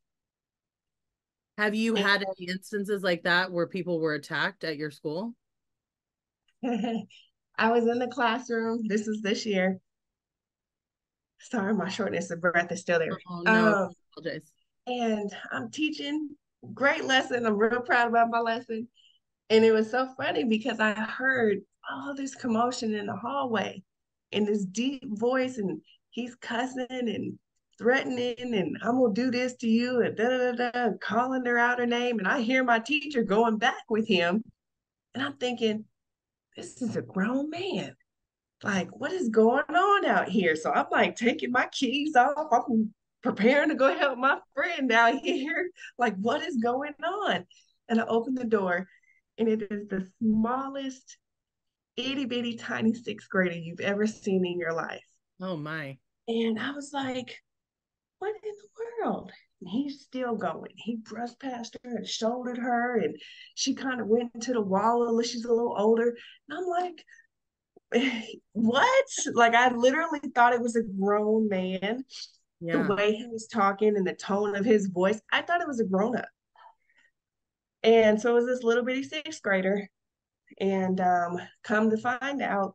[1.56, 5.34] Have you had any instances like that where people were attacked at your school?
[6.62, 8.86] I was in the classroom.
[8.86, 9.78] This is this year.
[11.40, 13.16] Sorry, my shortness of breath is still there.
[13.30, 13.88] Oh, no,
[14.26, 14.40] um,
[14.86, 16.36] and I'm teaching.
[16.74, 17.46] Great lesson.
[17.46, 18.88] I'm real proud about my lesson.
[19.50, 21.58] And it was so funny because I heard
[21.90, 23.82] all this commotion in the hallway
[24.32, 27.38] and this deep voice, and he's cussing and
[27.78, 31.58] threatening and I'm gonna do this to you and da da da da calling her
[31.58, 32.18] out her name.
[32.18, 34.42] And I hear my teacher going back with him.
[35.14, 35.84] And I'm thinking,
[36.56, 37.94] this is a grown man.
[38.62, 40.56] Like, what is going on out here?
[40.56, 42.48] So I'm like taking my keys off.
[42.50, 42.94] I'm
[43.26, 45.70] preparing to go help my friend out here.
[45.98, 47.44] Like, what is going on?
[47.88, 48.86] And I open the door,
[49.38, 51.18] and it is the smallest
[51.96, 55.04] itty bitty tiny sixth grader you've ever seen in your life.
[55.40, 55.98] Oh my.
[56.28, 57.36] And I was like,
[58.18, 59.32] what in the world?
[59.60, 60.72] And he's still going.
[60.76, 63.16] He brushed past her and shouldered her, and
[63.54, 65.20] she kind of went into the wall.
[65.22, 66.14] She's a little older.
[66.48, 67.04] And I'm like,
[68.52, 69.06] what?
[69.34, 72.04] Like I literally thought it was a grown man.
[72.60, 72.82] Yeah.
[72.82, 75.80] The way he was talking and the tone of his voice, I thought it was
[75.80, 76.28] a grown up.
[77.82, 79.88] And so it was this little bitty sixth grader.
[80.58, 82.74] And um, come to find out,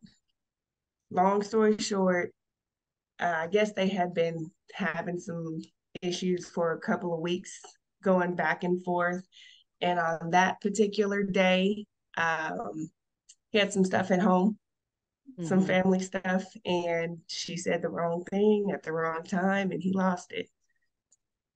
[1.09, 2.33] long story short,
[3.19, 5.61] uh, I guess they had been having some
[6.01, 7.59] issues for a couple of weeks,
[8.03, 9.25] going back and forth.
[9.81, 11.85] And on that particular day,
[12.17, 12.91] um,
[13.49, 14.57] he had some stuff at home
[15.41, 15.49] mm-hmm.
[15.49, 19.91] some family stuff, and she said the wrong thing at the wrong time, and he
[19.91, 20.49] lost it.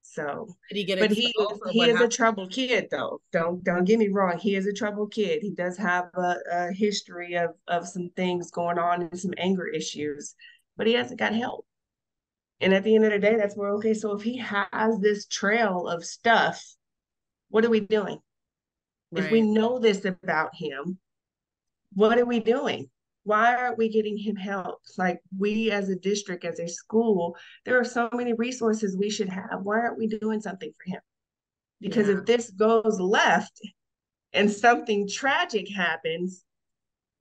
[0.02, 1.34] So, Did he get but he
[1.72, 2.14] he is happened?
[2.14, 3.22] a troubled kid, though.
[3.32, 4.38] Don't don't get me wrong.
[4.38, 5.42] He is a troubled kid.
[5.42, 9.68] He does have a, a history of of some things going on and some anger
[9.68, 10.36] issues,
[10.78, 11.66] but he hasn't got help.
[12.62, 13.94] And at the end of the day, that's where okay.
[13.94, 16.64] So if he has this trail of stuff,
[17.50, 18.20] what are we doing?
[19.12, 19.26] Right.
[19.26, 20.98] If we know this about him,
[21.94, 22.90] what are we doing?
[23.26, 24.82] Why aren't we getting him help?
[24.98, 27.36] Like we as a district, as a school,
[27.66, 29.62] there are so many resources we should have.
[29.64, 31.02] Why aren't we doing something for him?
[31.82, 32.20] Because yeah.
[32.20, 33.60] if this goes left
[34.32, 36.44] and something tragic happens,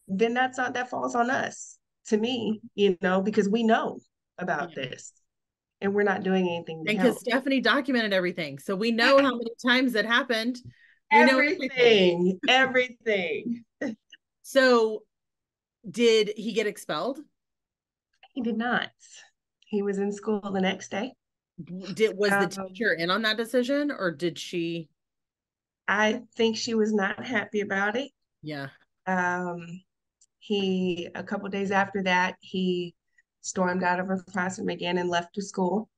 [0.06, 3.98] then that's not that falls on us to me, you know, because we know
[4.36, 4.84] about yeah.
[4.84, 5.10] this
[5.80, 6.84] and we're not doing anything.
[6.86, 8.58] and because Stephanie documented everything.
[8.58, 10.58] So we know how many times it happened.
[11.10, 13.64] We everything, everything.
[14.42, 15.02] so
[15.88, 17.20] did he get expelled?
[18.32, 18.90] He did not.
[19.66, 21.12] He was in school the next day.
[21.94, 24.88] Did was the um, teacher in on that decision or did she?
[25.86, 28.10] I think she was not happy about it.
[28.42, 28.68] Yeah.
[29.06, 29.82] Um
[30.40, 32.94] he a couple days after that he
[33.40, 35.88] stormed out of her classroom again and left the school.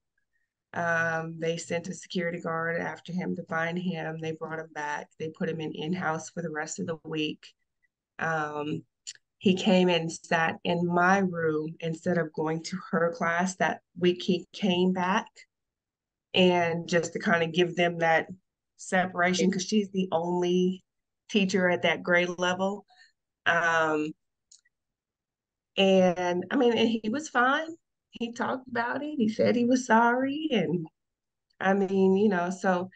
[0.75, 4.19] Um, they sent a security guard after him to find him.
[4.21, 5.09] They brought him back.
[5.19, 7.47] They put him in in house for the rest of the week.
[8.19, 8.83] Um,
[9.39, 14.23] he came and sat in my room instead of going to her class that week
[14.23, 15.27] he came back
[16.35, 18.29] and just to kind of give them that
[18.77, 20.85] separation because she's the only
[21.31, 22.85] teacher at that grade level.
[23.47, 24.13] Um
[25.79, 27.69] and i mean and he was fine.
[28.11, 29.15] He talked about it.
[29.19, 30.87] He said he was sorry and
[31.61, 32.91] i mean you know so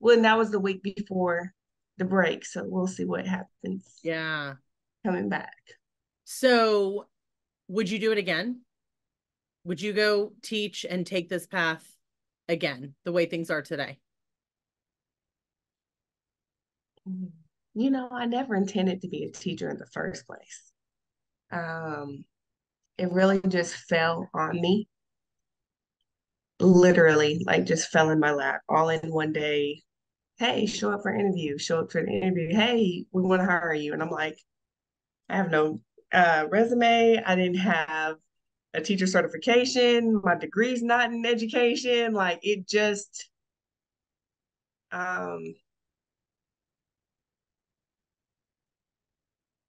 [0.00, 1.52] well that was the week before
[1.96, 4.00] the break so we'll see what happens.
[4.02, 4.54] Yeah.
[5.04, 5.52] Coming back
[6.24, 7.06] so,
[7.68, 8.62] would you do it again?
[9.64, 11.84] Would you go teach and take this path
[12.48, 13.98] again, the way things are today?
[17.74, 20.72] You know, I never intended to be a teacher in the first place.
[21.50, 22.24] Um,
[22.98, 24.88] it really just fell on me.
[26.60, 29.82] Literally, like just fell in my lap all in one day.
[30.38, 32.54] Hey, show up for interview, show up for the interview.
[32.54, 33.92] Hey, we want to hire you.
[33.92, 34.36] And I'm like,
[35.28, 35.80] I have no
[36.12, 37.22] uh, resume.
[37.24, 38.16] I didn't have
[38.74, 40.20] a teacher certification.
[40.22, 42.12] My degree's not in education.
[42.12, 43.28] Like it just,
[44.90, 45.54] um,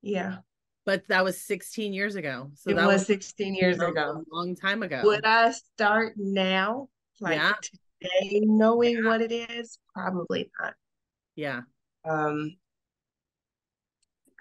[0.02, 0.38] yeah.
[0.86, 2.52] But that was 16 years ago.
[2.56, 4.22] So it that was 16 years ago.
[4.22, 5.02] A long time ago.
[5.04, 6.90] Would I start now?
[7.22, 7.54] Like yeah.
[8.02, 9.10] today, knowing yeah.
[9.10, 9.80] what it is?
[9.94, 10.74] Probably not.
[11.36, 11.62] Yeah.
[12.04, 12.58] Um,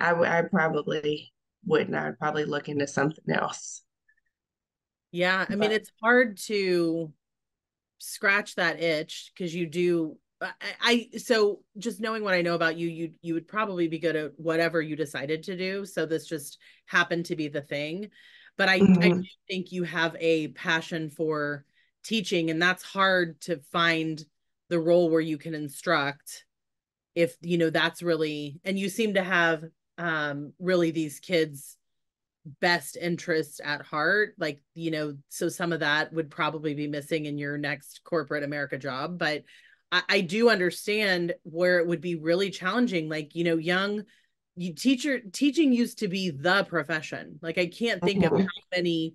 [0.00, 0.26] I would.
[0.26, 1.32] I probably
[1.64, 1.94] wouldn't.
[1.94, 3.82] I'd probably look into something else.
[5.10, 5.42] Yeah.
[5.42, 7.12] I but, mean, it's hard to
[7.98, 12.76] scratch that itch because you do I, I so just knowing what I know about
[12.76, 15.86] you, you you would probably be good at whatever you decided to do.
[15.86, 18.10] So this just happened to be the thing.
[18.58, 19.02] But I, mm-hmm.
[19.02, 21.64] I think you have a passion for
[22.04, 24.22] teaching, and that's hard to find
[24.68, 26.44] the role where you can instruct
[27.14, 29.64] if you know that's really and you seem to have
[29.98, 31.76] um really these kids
[32.60, 37.26] best interests at heart like you know so some of that would probably be missing
[37.26, 39.44] in your next corporate america job but
[39.92, 44.04] I, I do understand where it would be really challenging like you know young
[44.56, 47.38] you teacher teaching used to be the profession.
[47.42, 48.34] Like i can't think mm-hmm.
[48.34, 49.14] of how many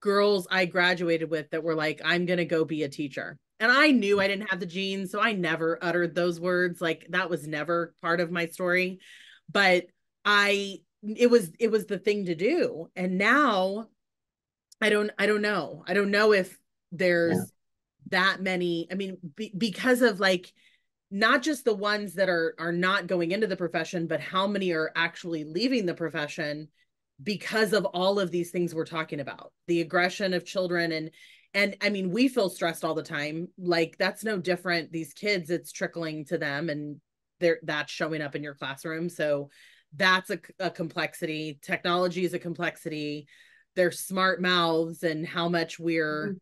[0.00, 3.38] girls i graduated with that were like i'm going to go be a teacher.
[3.60, 6.80] And i knew i didn't have the genes so i never uttered those words.
[6.80, 9.00] Like that was never part of my story.
[9.50, 9.86] But
[10.30, 12.90] I it was it was the thing to do.
[12.94, 13.88] And now
[14.78, 15.84] I don't I don't know.
[15.88, 16.58] I don't know if
[16.92, 17.44] there's yeah.
[18.10, 18.86] that many.
[18.92, 20.52] I mean be, because of like
[21.10, 24.72] not just the ones that are are not going into the profession but how many
[24.72, 26.68] are actually leaving the profession
[27.22, 31.10] because of all of these things we're talking about the aggression of children and
[31.54, 35.48] and i mean we feel stressed all the time like that's no different these kids
[35.48, 37.00] it's trickling to them and
[37.40, 39.48] they're that's showing up in your classroom so
[39.96, 41.58] that's a, a complexity.
[41.62, 43.26] Technology is a complexity.
[43.76, 46.36] Their smart mouths and how much we're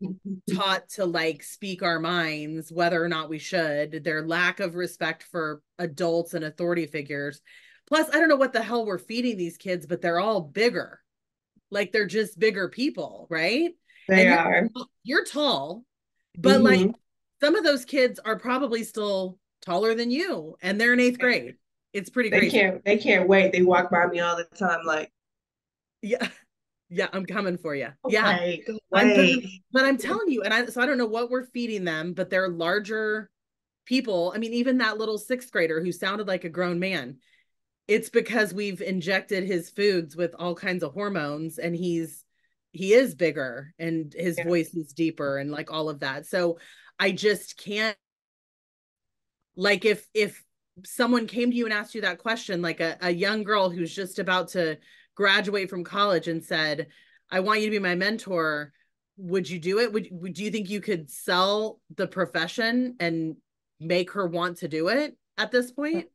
[0.54, 4.04] taught to like speak our minds whether or not we should.
[4.04, 7.40] Their lack of respect for adults and authority figures.
[7.86, 11.00] Plus i don't know what the hell we're feeding these kids but they're all bigger.
[11.70, 13.72] Like they're just bigger people right?
[14.08, 14.70] They and are.
[14.74, 15.84] you're, you're tall
[16.38, 16.86] but mm-hmm.
[16.86, 16.94] like
[17.40, 21.56] some of those kids are probably still taller than you and they're in eighth grade
[21.96, 22.40] it's pretty great.
[22.40, 22.58] they crazy.
[22.58, 25.10] can't they can't wait they walk by me all the time like
[26.02, 26.28] yeah
[26.88, 27.86] yeah, I'm coming for you.
[27.86, 28.60] Okay, oh, yeah.
[28.92, 29.42] I'm,
[29.72, 32.30] but I'm telling you, and I so I don't know what we're feeding them, but
[32.30, 33.28] they're larger
[33.86, 34.32] people.
[34.34, 37.18] I mean, even that little sixth grader who sounded like a grown man,
[37.88, 42.24] it's because we've injected his foods with all kinds of hormones and he's
[42.72, 44.44] he is bigger and his yeah.
[44.44, 46.26] voice is deeper and like all of that.
[46.26, 46.58] So
[46.98, 47.96] I just can't
[49.56, 50.44] like if if
[50.84, 53.94] someone came to you and asked you that question, like a, a young girl who's
[53.94, 54.78] just about to
[55.14, 56.88] graduate from college and said,
[57.30, 58.72] I want you to be my mentor,
[59.16, 59.92] would you do it?
[59.92, 63.36] Would, would do you think you could sell the profession and
[63.80, 66.06] make her want to do it at this point?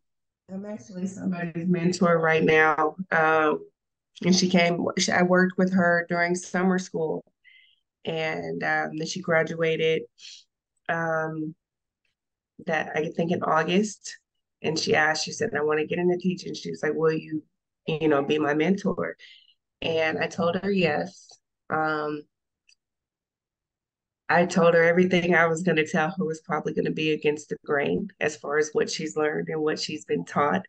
[0.54, 2.96] I'm actually somebody's mentor right now.
[3.12, 3.66] Um,
[4.24, 7.24] and she came, I worked with her during summer school
[8.06, 10.04] and um, then she graduated
[10.90, 11.56] um,
[12.66, 14.18] that I think in August.
[14.62, 16.54] And she asked, she said, I want to get into teaching.
[16.54, 17.44] She was like, Will you
[17.88, 19.16] you know, be my mentor.
[19.82, 21.30] And I told her yes.
[21.70, 22.24] Um,
[24.30, 27.12] I told her everything I was going to tell her was probably going to be
[27.12, 30.66] against the grain as far as what she's learned and what she's been taught,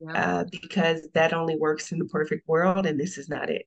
[0.00, 0.12] yeah.
[0.12, 3.66] uh, because that only works in the perfect world, and this is not it.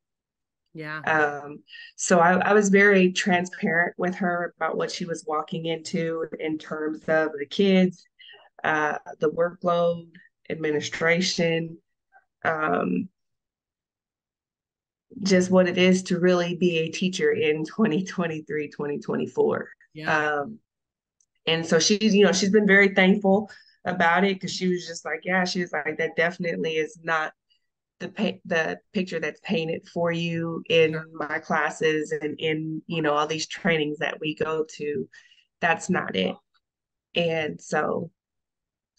[0.73, 0.99] Yeah.
[0.99, 1.63] Um,
[1.95, 6.57] so I, I was very transparent with her about what she was walking into in
[6.57, 8.05] terms of the kids,
[8.65, 10.07] uh, the workload,
[10.49, 11.77] administration,
[12.43, 13.09] um,
[15.23, 20.33] just what it is to really be a teacher in 2023 2024 yeah.
[20.39, 20.59] um,
[21.47, 23.49] and so she's you know she's been very thankful
[23.85, 27.31] about it because she was just like yeah she was like that definitely is not
[27.99, 33.13] the pa- the picture that's painted for you in my classes and in you know
[33.13, 35.07] all these trainings that we go to.
[35.61, 36.35] That's not it.
[37.15, 38.11] And so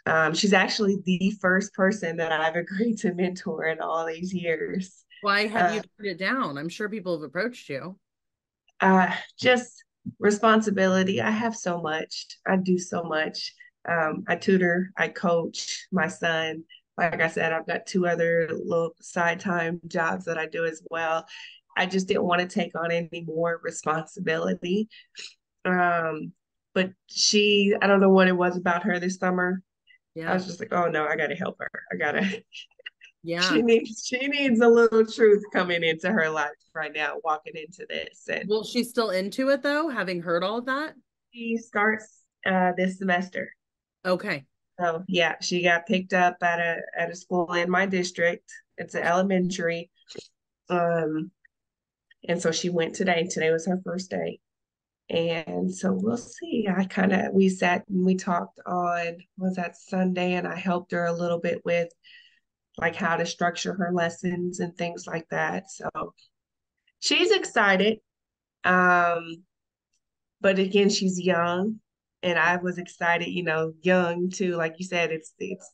[0.07, 5.04] um, she's actually the first person that I've agreed to mentor in all these years.
[5.22, 6.59] Why have uh, you turned it down?
[6.59, 7.98] I'm sure people have approached you.
[8.80, 9.84] Uh, just
[10.18, 11.20] responsibility.
[11.20, 12.26] I have so much.
[12.46, 13.52] I do so much.
[13.88, 16.64] Um, I tutor, I coach my son.
[16.98, 20.82] Like I said, I've got two other little side time jobs that I do as
[20.90, 21.26] well.
[21.76, 24.88] I just didn't want to take on any more responsibility.
[25.64, 26.32] Um,
[26.74, 29.62] but she, I don't know what it was about her this summer.
[30.16, 30.30] Yeah.
[30.30, 31.70] I was just like, oh no, I gotta help her.
[31.92, 32.42] I gotta
[33.22, 33.42] yeah.
[33.42, 37.86] she needs she needs a little truth coming into her life right now, walking into
[37.86, 38.26] this.
[38.26, 40.94] And well, she's still into it though, having heard all of that?
[41.34, 43.52] She starts uh this semester.
[44.06, 44.46] Okay.
[44.80, 48.50] So yeah, she got picked up at a at a school in my district.
[48.78, 49.90] It's an elementary.
[50.70, 51.30] Um
[52.26, 53.28] and so she went today.
[53.30, 54.40] Today was her first day.
[55.09, 56.66] And so we'll see.
[56.68, 60.92] I kind of we sat and we talked on was that Sunday and I helped
[60.92, 61.88] her a little bit with
[62.76, 65.70] like how to structure her lessons and things like that.
[65.70, 65.88] So
[66.98, 67.98] she's excited.
[68.64, 69.44] Um
[70.40, 71.76] but again she's young
[72.22, 75.70] and I was excited, you know, young too like you said it's it's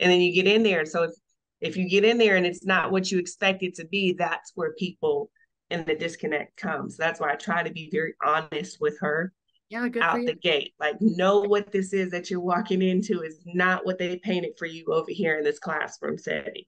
[0.00, 1.12] and then you get in there so if
[1.60, 4.52] if you get in there and it's not what you expect it to be, that's
[4.54, 5.30] where people
[5.70, 6.96] and the disconnect comes.
[6.96, 9.32] That's why I try to be very honest with her.
[9.68, 10.74] Yeah, good out the gate.
[10.78, 14.66] Like, know what this is that you're walking into is not what they painted for
[14.66, 16.64] you over here in this classroom setting.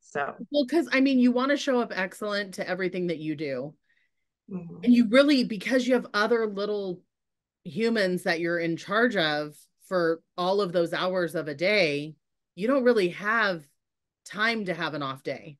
[0.00, 3.34] So, well, because I mean, you want to show up excellent to everything that you
[3.34, 3.74] do.
[4.50, 4.84] Mm-hmm.
[4.84, 7.00] And you really, because you have other little
[7.64, 9.54] humans that you're in charge of
[9.86, 12.14] for all of those hours of a day,
[12.54, 13.64] you don't really have
[14.26, 15.56] time to have an off day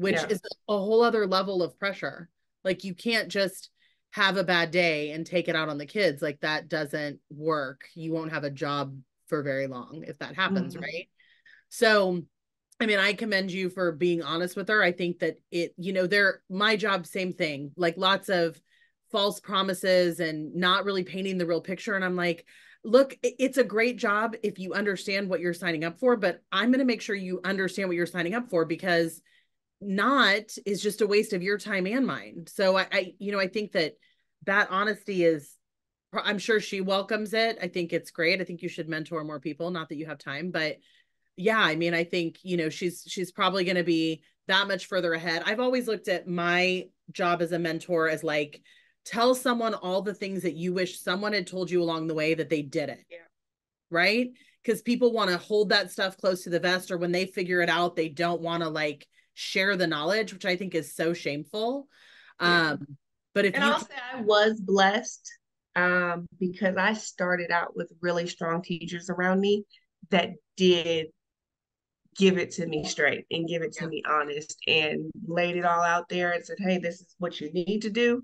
[0.00, 0.26] which yeah.
[0.28, 2.30] is a whole other level of pressure.
[2.64, 3.70] Like you can't just
[4.12, 6.22] have a bad day and take it out on the kids.
[6.22, 7.82] Like that doesn't work.
[7.94, 8.96] You won't have a job
[9.26, 10.84] for very long if that happens, mm-hmm.
[10.84, 11.08] right?
[11.68, 12.22] So
[12.80, 14.82] I mean, I commend you for being honest with her.
[14.82, 18.58] I think that it, you know, they're my job, same thing, like lots of
[19.12, 21.94] false promises and not really painting the real picture.
[21.94, 22.46] And I'm like,
[22.82, 26.70] look, it's a great job if you understand what you're signing up for, but I'm
[26.70, 29.20] going to make sure you understand what you're signing up for because
[29.80, 32.44] not is just a waste of your time and mine.
[32.48, 33.94] So I, I you know, I think that
[34.46, 35.56] that honesty is
[36.12, 37.58] I'm sure she welcomes it.
[37.62, 38.40] I think it's great.
[38.40, 40.76] I think you should mentor more people, not that you have time, but
[41.36, 44.86] yeah, I mean, I think, you know, she's she's probably going to be that much
[44.86, 45.44] further ahead.
[45.46, 48.60] I've always looked at my job as a mentor as like
[49.04, 52.34] tell someone all the things that you wish someone had told you along the way
[52.34, 53.04] that they did it.
[53.08, 53.18] Yeah.
[53.90, 54.30] Right?
[54.62, 57.62] Because people want to hold that stuff close to the vest, or when they figure
[57.62, 59.06] it out, they don't want to like
[59.40, 61.88] share the knowledge, which I think is so shameful.
[62.38, 62.86] Um,
[63.34, 65.30] but if and you I'll say I was blessed
[65.76, 69.64] um, because I started out with really strong teachers around me
[70.10, 71.06] that did
[72.16, 75.82] give it to me straight and give it to me honest and laid it all
[75.82, 78.22] out there and said, hey, this is what you need to do.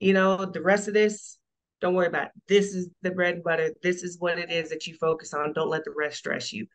[0.00, 1.38] You know, the rest of this,
[1.80, 2.32] don't worry about it.
[2.48, 3.72] This is the bread and butter.
[3.82, 5.52] This is what it is that you focus on.
[5.52, 6.66] Don't let the rest stress you.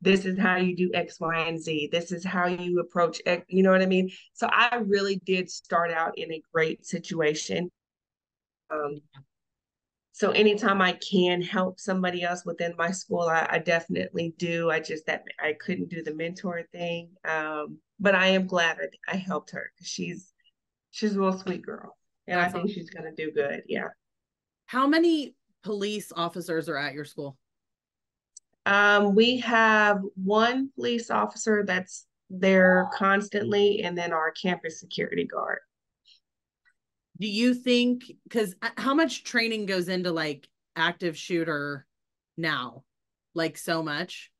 [0.00, 1.88] This is how you do X, Y, and Z.
[1.90, 4.10] This is how you approach X, you know what I mean?
[4.34, 7.70] So I really did start out in a great situation.
[8.70, 9.00] Um,
[10.12, 14.70] so anytime I can help somebody else within my school, I, I definitely do.
[14.70, 19.12] I just that I couldn't do the mentor thing, um, but I am glad I,
[19.12, 20.32] I helped her because she's
[20.90, 23.64] she's a real sweet girl, and I think she's gonna do good.
[23.66, 23.88] Yeah.
[24.64, 27.36] How many police officers are at your school?
[28.66, 35.60] Um, we have one police officer that's there constantly, and then our campus security guard.
[37.20, 41.86] Do you think because uh, how much training goes into like active shooter
[42.36, 42.82] now?
[43.34, 44.30] Like so much?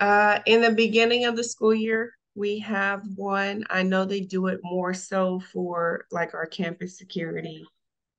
[0.00, 3.64] Uh in the beginning of the school year we have one.
[3.68, 7.64] I know they do it more so for like our campus security.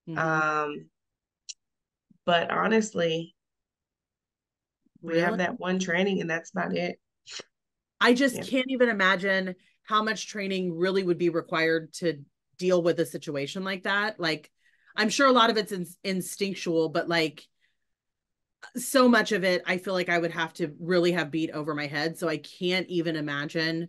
[0.08, 0.18] Mm-hmm.
[0.18, 0.86] um
[2.26, 3.36] but honestly
[5.02, 5.22] we really?
[5.22, 7.00] have that one training and that's about it
[8.00, 8.44] i just yeah.
[8.44, 12.24] can't even imagine how much training really would be required to
[12.58, 14.52] deal with a situation like that like
[14.96, 17.48] i'm sure a lot of it's in, instinctual but like
[18.76, 21.74] so much of it i feel like i would have to really have beat over
[21.74, 23.88] my head so i can't even imagine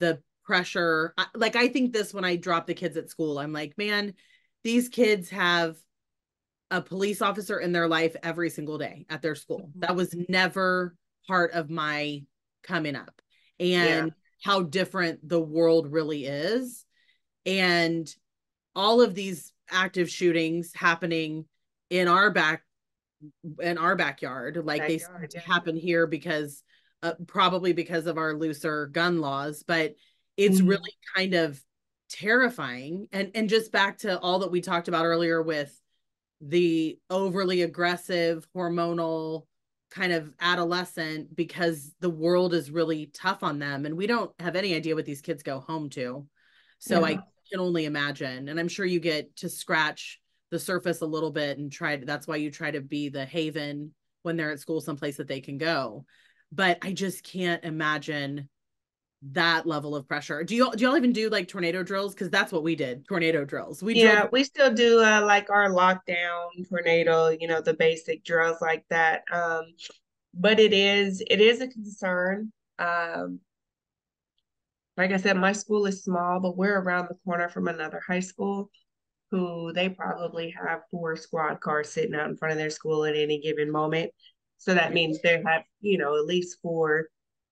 [0.00, 3.78] the pressure like i think this when i drop the kids at school i'm like
[3.78, 4.12] man
[4.64, 5.76] these kids have
[6.70, 9.80] a police officer in their life every single day at their school mm-hmm.
[9.80, 10.94] that was never
[11.26, 12.22] part of my
[12.62, 13.20] coming up
[13.58, 14.14] and yeah.
[14.42, 16.84] how different the world really is
[17.46, 18.14] and
[18.74, 21.44] all of these active shootings happening
[21.90, 22.62] in our back
[23.60, 25.40] in our backyard like backyard, they yeah.
[25.40, 26.62] happen here because
[27.02, 29.94] uh, probably because of our looser gun laws but
[30.36, 30.68] it's mm-hmm.
[30.68, 31.60] really kind of
[32.08, 35.74] terrifying and and just back to all that we talked about earlier with
[36.40, 39.46] the overly aggressive hormonal
[39.90, 44.56] kind of adolescent because the world is really tough on them and we don't have
[44.56, 46.26] any idea what these kids go home to
[46.80, 47.06] so yeah.
[47.06, 47.18] I
[47.50, 48.48] can only imagine.
[48.48, 50.18] And I'm sure you get to scratch
[50.50, 53.24] the surface a little bit and try to, that's why you try to be the
[53.24, 56.04] haven when they're at school, someplace that they can go.
[56.50, 58.48] But I just can't imagine
[59.22, 60.42] that level of pressure.
[60.42, 62.14] Do you do y'all even do like tornado drills?
[62.14, 63.06] Because that's what we did.
[63.06, 63.82] Tornado drills.
[63.82, 67.28] We yeah, drilled- we still do uh, like our lockdown tornado.
[67.28, 69.22] You know the basic drills like that.
[69.30, 69.74] Um,
[70.34, 72.52] but it is it is a concern.
[72.78, 73.40] Um,
[74.96, 78.20] like I said, my school is small, but we're around the corner from another high
[78.20, 78.70] school
[79.30, 83.16] who they probably have four squad cars sitting out in front of their school at
[83.16, 84.10] any given moment.
[84.58, 87.08] So that means they have, you know, at least four,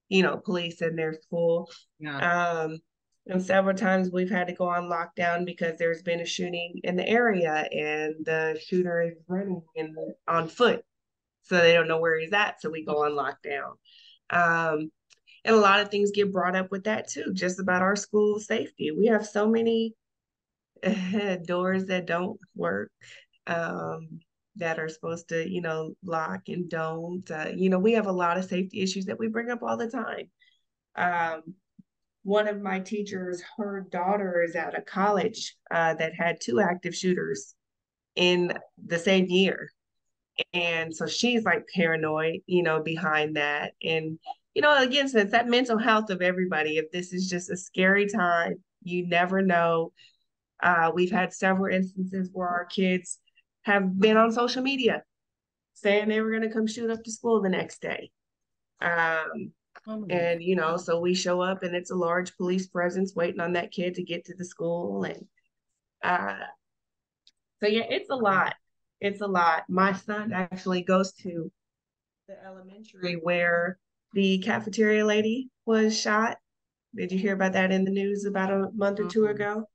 [0.08, 1.70] you know, police in their school.
[1.98, 2.16] Yeah.
[2.18, 2.78] Um,
[3.26, 6.96] and several times we've had to go on lockdown because there's been a shooting in
[6.96, 9.94] the area and the shooter is running in,
[10.26, 10.82] on foot.
[11.42, 12.60] So they don't know where he's at.
[12.60, 13.72] So we go on lockdown.
[14.30, 14.90] Um,
[15.44, 18.38] and a lot of things get brought up with that too just about our school
[18.38, 19.94] safety we have so many
[21.46, 22.90] doors that don't work
[23.46, 24.20] um,
[24.58, 28.12] that are supposed to you know lock and don't uh, you know we have a
[28.12, 30.30] lot of safety issues that we bring up all the time
[30.96, 31.54] um,
[32.22, 36.94] one of my teachers her daughter is at a college uh, that had two active
[36.94, 37.54] shooters
[38.16, 38.52] in
[38.84, 39.70] the same year
[40.52, 44.18] and so she's like paranoid you know behind that and
[44.58, 46.78] you know, again, so it's that mental health of everybody.
[46.78, 49.92] If this is just a scary time, you never know.
[50.60, 53.20] Uh, we've had several instances where our kids
[53.68, 55.02] have been on social media
[55.74, 58.10] saying they were going to come shoot up to school the next day.
[58.80, 59.52] Um,
[59.86, 63.40] oh and, you know, so we show up and it's a large police presence waiting
[63.40, 65.04] on that kid to get to the school.
[65.04, 65.26] And
[66.02, 66.38] uh,
[67.60, 68.54] so, yeah, it's a lot.
[69.00, 69.64] It's a lot.
[69.68, 71.52] My son actually goes to
[72.26, 73.78] the elementary where
[74.14, 76.38] the cafeteria lady was shot.
[76.96, 79.30] Did you hear about that in the news about a month or 2 Mhm.
[79.30, 79.68] ago?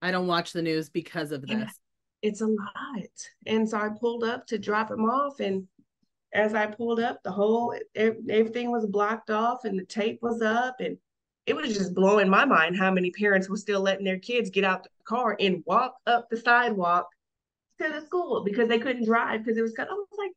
[0.00, 1.72] I don't watch the news because of this.
[2.26, 3.30] It's a lot.
[3.46, 5.38] And so I pulled up to drop him off.
[5.38, 5.68] And
[6.34, 10.76] as I pulled up, the whole everything was blocked off and the tape was up.
[10.80, 10.98] And
[11.46, 14.64] it was just blowing my mind how many parents were still letting their kids get
[14.64, 17.08] out the car and walk up the sidewalk
[17.80, 19.88] to the school because they couldn't drive because it was cut.
[19.88, 20.32] I was like,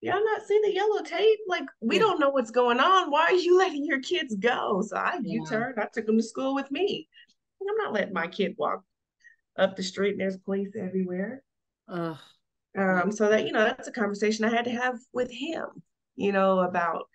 [0.00, 1.40] y'all not see the yellow tape?
[1.46, 2.02] Like, we Yeah.
[2.02, 3.10] don't know what's going on.
[3.10, 4.80] Why are you letting your kids go?
[4.80, 5.40] So I Yeah.
[5.42, 5.78] U-turned.
[5.78, 7.06] I took them to school with me.
[7.60, 8.82] I'm not letting my kid walk
[9.58, 11.42] up the street and there's police everywhere.
[11.88, 12.18] Ugh.
[12.76, 15.66] Um, so that, you know, that's a conversation I had to have with him,
[16.16, 17.08] you know, about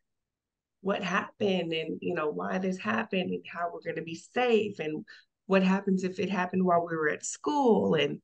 [0.82, 4.80] what happened and, you know, why this happened and how we're going to be safe
[4.80, 5.06] and
[5.46, 7.96] what happens if it happened while we were at school.
[7.96, 8.20] And,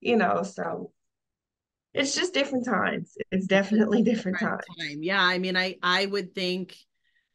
[0.00, 0.92] you know, so
[1.94, 3.14] it's just different times.
[3.30, 4.64] It's definitely different Right times.
[4.78, 5.02] time.
[5.02, 6.76] Yeah, I mean, I I would think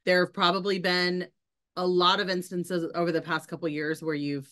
[0.06, 1.28] there have probably been
[1.76, 4.52] a lot of instances over the past couple years where you've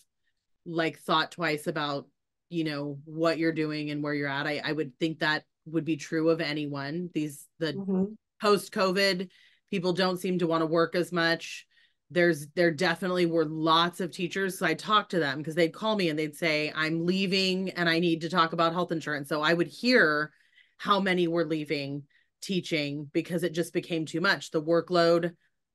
[0.66, 2.06] like thought twice about,
[2.48, 4.46] you know, what you're doing and where you're at.
[4.46, 7.10] I I would think that would be true of anyone.
[7.14, 8.16] These the Mhm.
[8.40, 9.30] post COVID,
[9.70, 11.66] people don't seem to want to work as much.
[12.10, 14.58] There's there definitely were lots of teachers.
[14.58, 17.88] So I talked to them because they'd call me and they'd say, I'm leaving and
[17.88, 19.28] I need to talk about health insurance.
[19.28, 20.32] So I would hear
[20.76, 22.04] how many were leaving
[22.42, 24.50] teaching because it just became too much.
[24.52, 25.34] The workload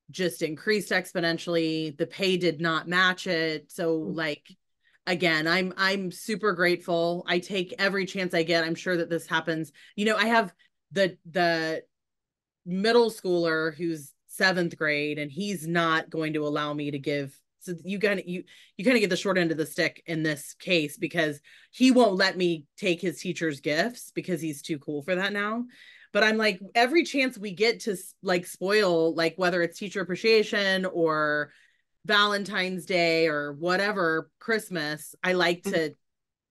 [0.09, 1.97] just increased exponentially.
[1.97, 3.71] The pay did not match it.
[3.71, 4.47] So like
[5.07, 7.25] again, I'm I'm super grateful.
[7.27, 8.63] I take every chance I get.
[8.63, 9.71] I'm sure that this happens.
[9.95, 10.53] You know, I have
[10.91, 11.83] the the
[12.65, 17.73] middle schooler who's seventh grade and he's not going to allow me to give so
[17.83, 18.43] you kind of you
[18.77, 21.41] you kind of get the short end of the stick in this case because
[21.71, 25.65] he won't let me take his teacher's gifts because he's too cool for that now
[26.13, 30.85] but i'm like every chance we get to like spoil like whether it's teacher appreciation
[30.85, 31.51] or
[32.05, 35.93] valentine's day or whatever christmas i like to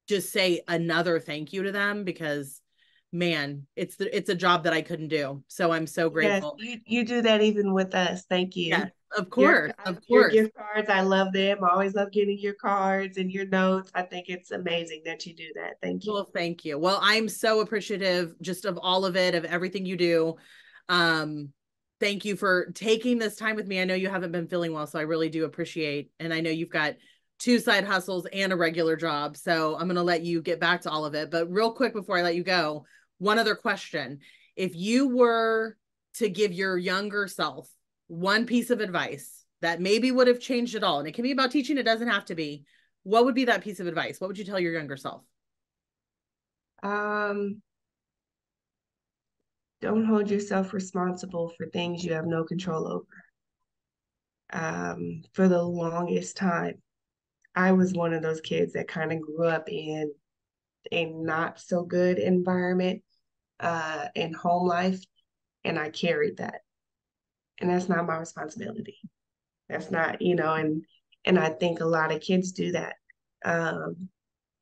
[0.08, 2.60] just say another thank you to them because
[3.12, 5.42] man, it's the it's a job that I couldn't do.
[5.48, 6.56] So I'm so Yes, grateful.
[6.58, 8.24] you, you do that even with us.
[8.28, 8.68] Thank you.
[8.68, 10.32] Yes, of Your, course, of your course.
[10.32, 11.64] gift cards, I love them.
[11.64, 13.90] I always love getting your cards and your notes.
[13.94, 15.74] I think it's amazing that you do that.
[15.82, 16.12] Thank you.
[16.12, 16.78] Well, thank you.
[16.78, 20.36] Well, I'm so appreciative just of all of it, of everything you do.
[20.88, 21.52] Um,
[22.00, 23.80] thank you for taking this time with me.
[23.80, 26.10] I know you haven't been feeling well, so I really do appreciate.
[26.18, 26.96] And I know you've got
[27.38, 29.36] two side hustles and a regular job.
[29.36, 31.30] So I'm going to let you get back to all of it.
[31.30, 32.84] But real quick before I let you go,
[33.18, 34.20] one other question.
[34.56, 35.76] If you were
[36.14, 37.70] to give your younger self
[38.08, 41.32] one piece of advice that maybe would have changed it all, and it can be
[41.32, 42.64] about teaching, it doesn't have to be,
[43.02, 44.20] what would be that piece of advice?
[44.20, 45.22] What would you tell your younger self?
[46.82, 47.62] Um,
[49.80, 53.06] don't hold yourself responsible for things you have no control over.
[54.52, 56.82] Um, for the longest time,
[57.54, 60.12] I was one of those kids that kind of grew up in
[60.92, 63.02] a not so good environment
[63.58, 65.02] uh, in home life,
[65.64, 66.60] and I carried that.
[67.60, 68.98] And that's not my responsibility.
[69.68, 70.84] That's not, you know, and
[71.24, 72.94] and I think a lot of kids do that.
[73.44, 74.08] Um,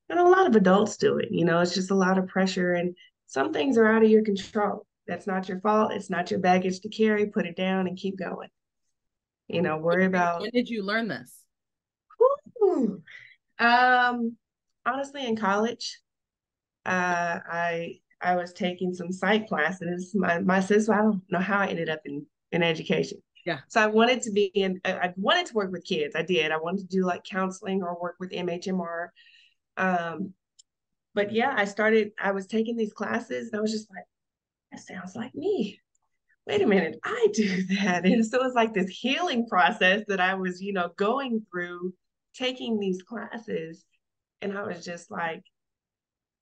[0.09, 2.73] and a lot of adults do it, you know, it's just a lot of pressure
[2.73, 2.97] and
[3.27, 4.87] some things are out of your control.
[5.09, 5.93] That's not your fault.
[5.93, 7.27] It's not your baggage to carry.
[7.27, 8.51] Put it down and keep going.
[9.49, 11.35] You know, worry about When did you learn this?
[13.59, 14.37] Um,
[14.85, 15.99] honestly, in college,
[16.85, 20.13] uh, I I was taking some psych classes.
[20.15, 23.19] My my sister, I don't know how I ended up in in education.
[23.47, 23.61] Yeah.
[23.69, 24.81] So I wanted to be in.
[24.85, 26.15] I wanted to work with kids.
[26.15, 26.53] I did.
[26.53, 29.09] I wanted to do like counseling or work with MHMR.
[29.79, 30.35] Um,
[31.15, 32.13] but yeah, I started.
[32.21, 34.05] I was taking these classes, and I was just like,
[34.79, 35.81] that sounds like me.
[36.47, 38.07] Wait a minute, I do that.
[38.07, 41.93] And so it's like this healing process that I was, you know, going through
[42.35, 43.85] taking these classes.
[44.41, 45.43] And I was just like,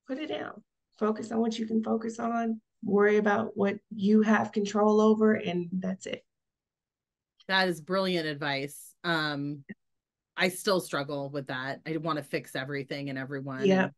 [0.07, 0.63] put it down,
[0.99, 5.69] focus on what you can focus on, worry about what you have control over, and
[5.73, 6.25] that's it.
[7.49, 8.95] That is brilliant advice.
[9.03, 9.65] Um,
[10.37, 11.81] I still struggle with that.
[11.87, 13.65] I want to fix everything and everyone.
[13.65, 13.89] Yeah.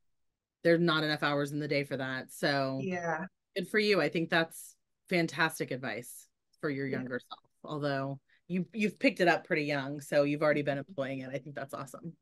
[0.63, 2.33] There's not enough hours in the day for that.
[2.33, 3.25] So Yeah.
[3.59, 4.01] Good for you.
[4.01, 4.75] I think that's
[5.09, 6.27] fantastic advice
[6.61, 6.99] for your Yeah.
[6.99, 7.41] younger self.
[7.65, 11.31] Although you you've picked it up pretty young, so you've already been employing it.
[11.33, 12.13] I think that's awesome.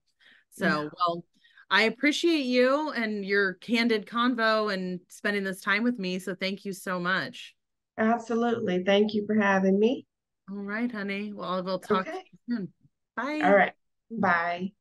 [0.51, 0.89] So Yeah.
[0.99, 1.25] well,
[1.71, 6.19] I appreciate you and your candid convo and spending this time with me.
[6.19, 7.55] So thank you so much.
[7.99, 8.85] Absolutely.
[8.85, 10.07] Thank you for having me.
[10.51, 11.33] All right, honey.
[11.33, 12.25] Well, we'll talk Okay.
[12.49, 12.73] soon.
[13.17, 13.41] Bye.
[13.43, 13.73] All right.
[14.11, 14.73] Bye.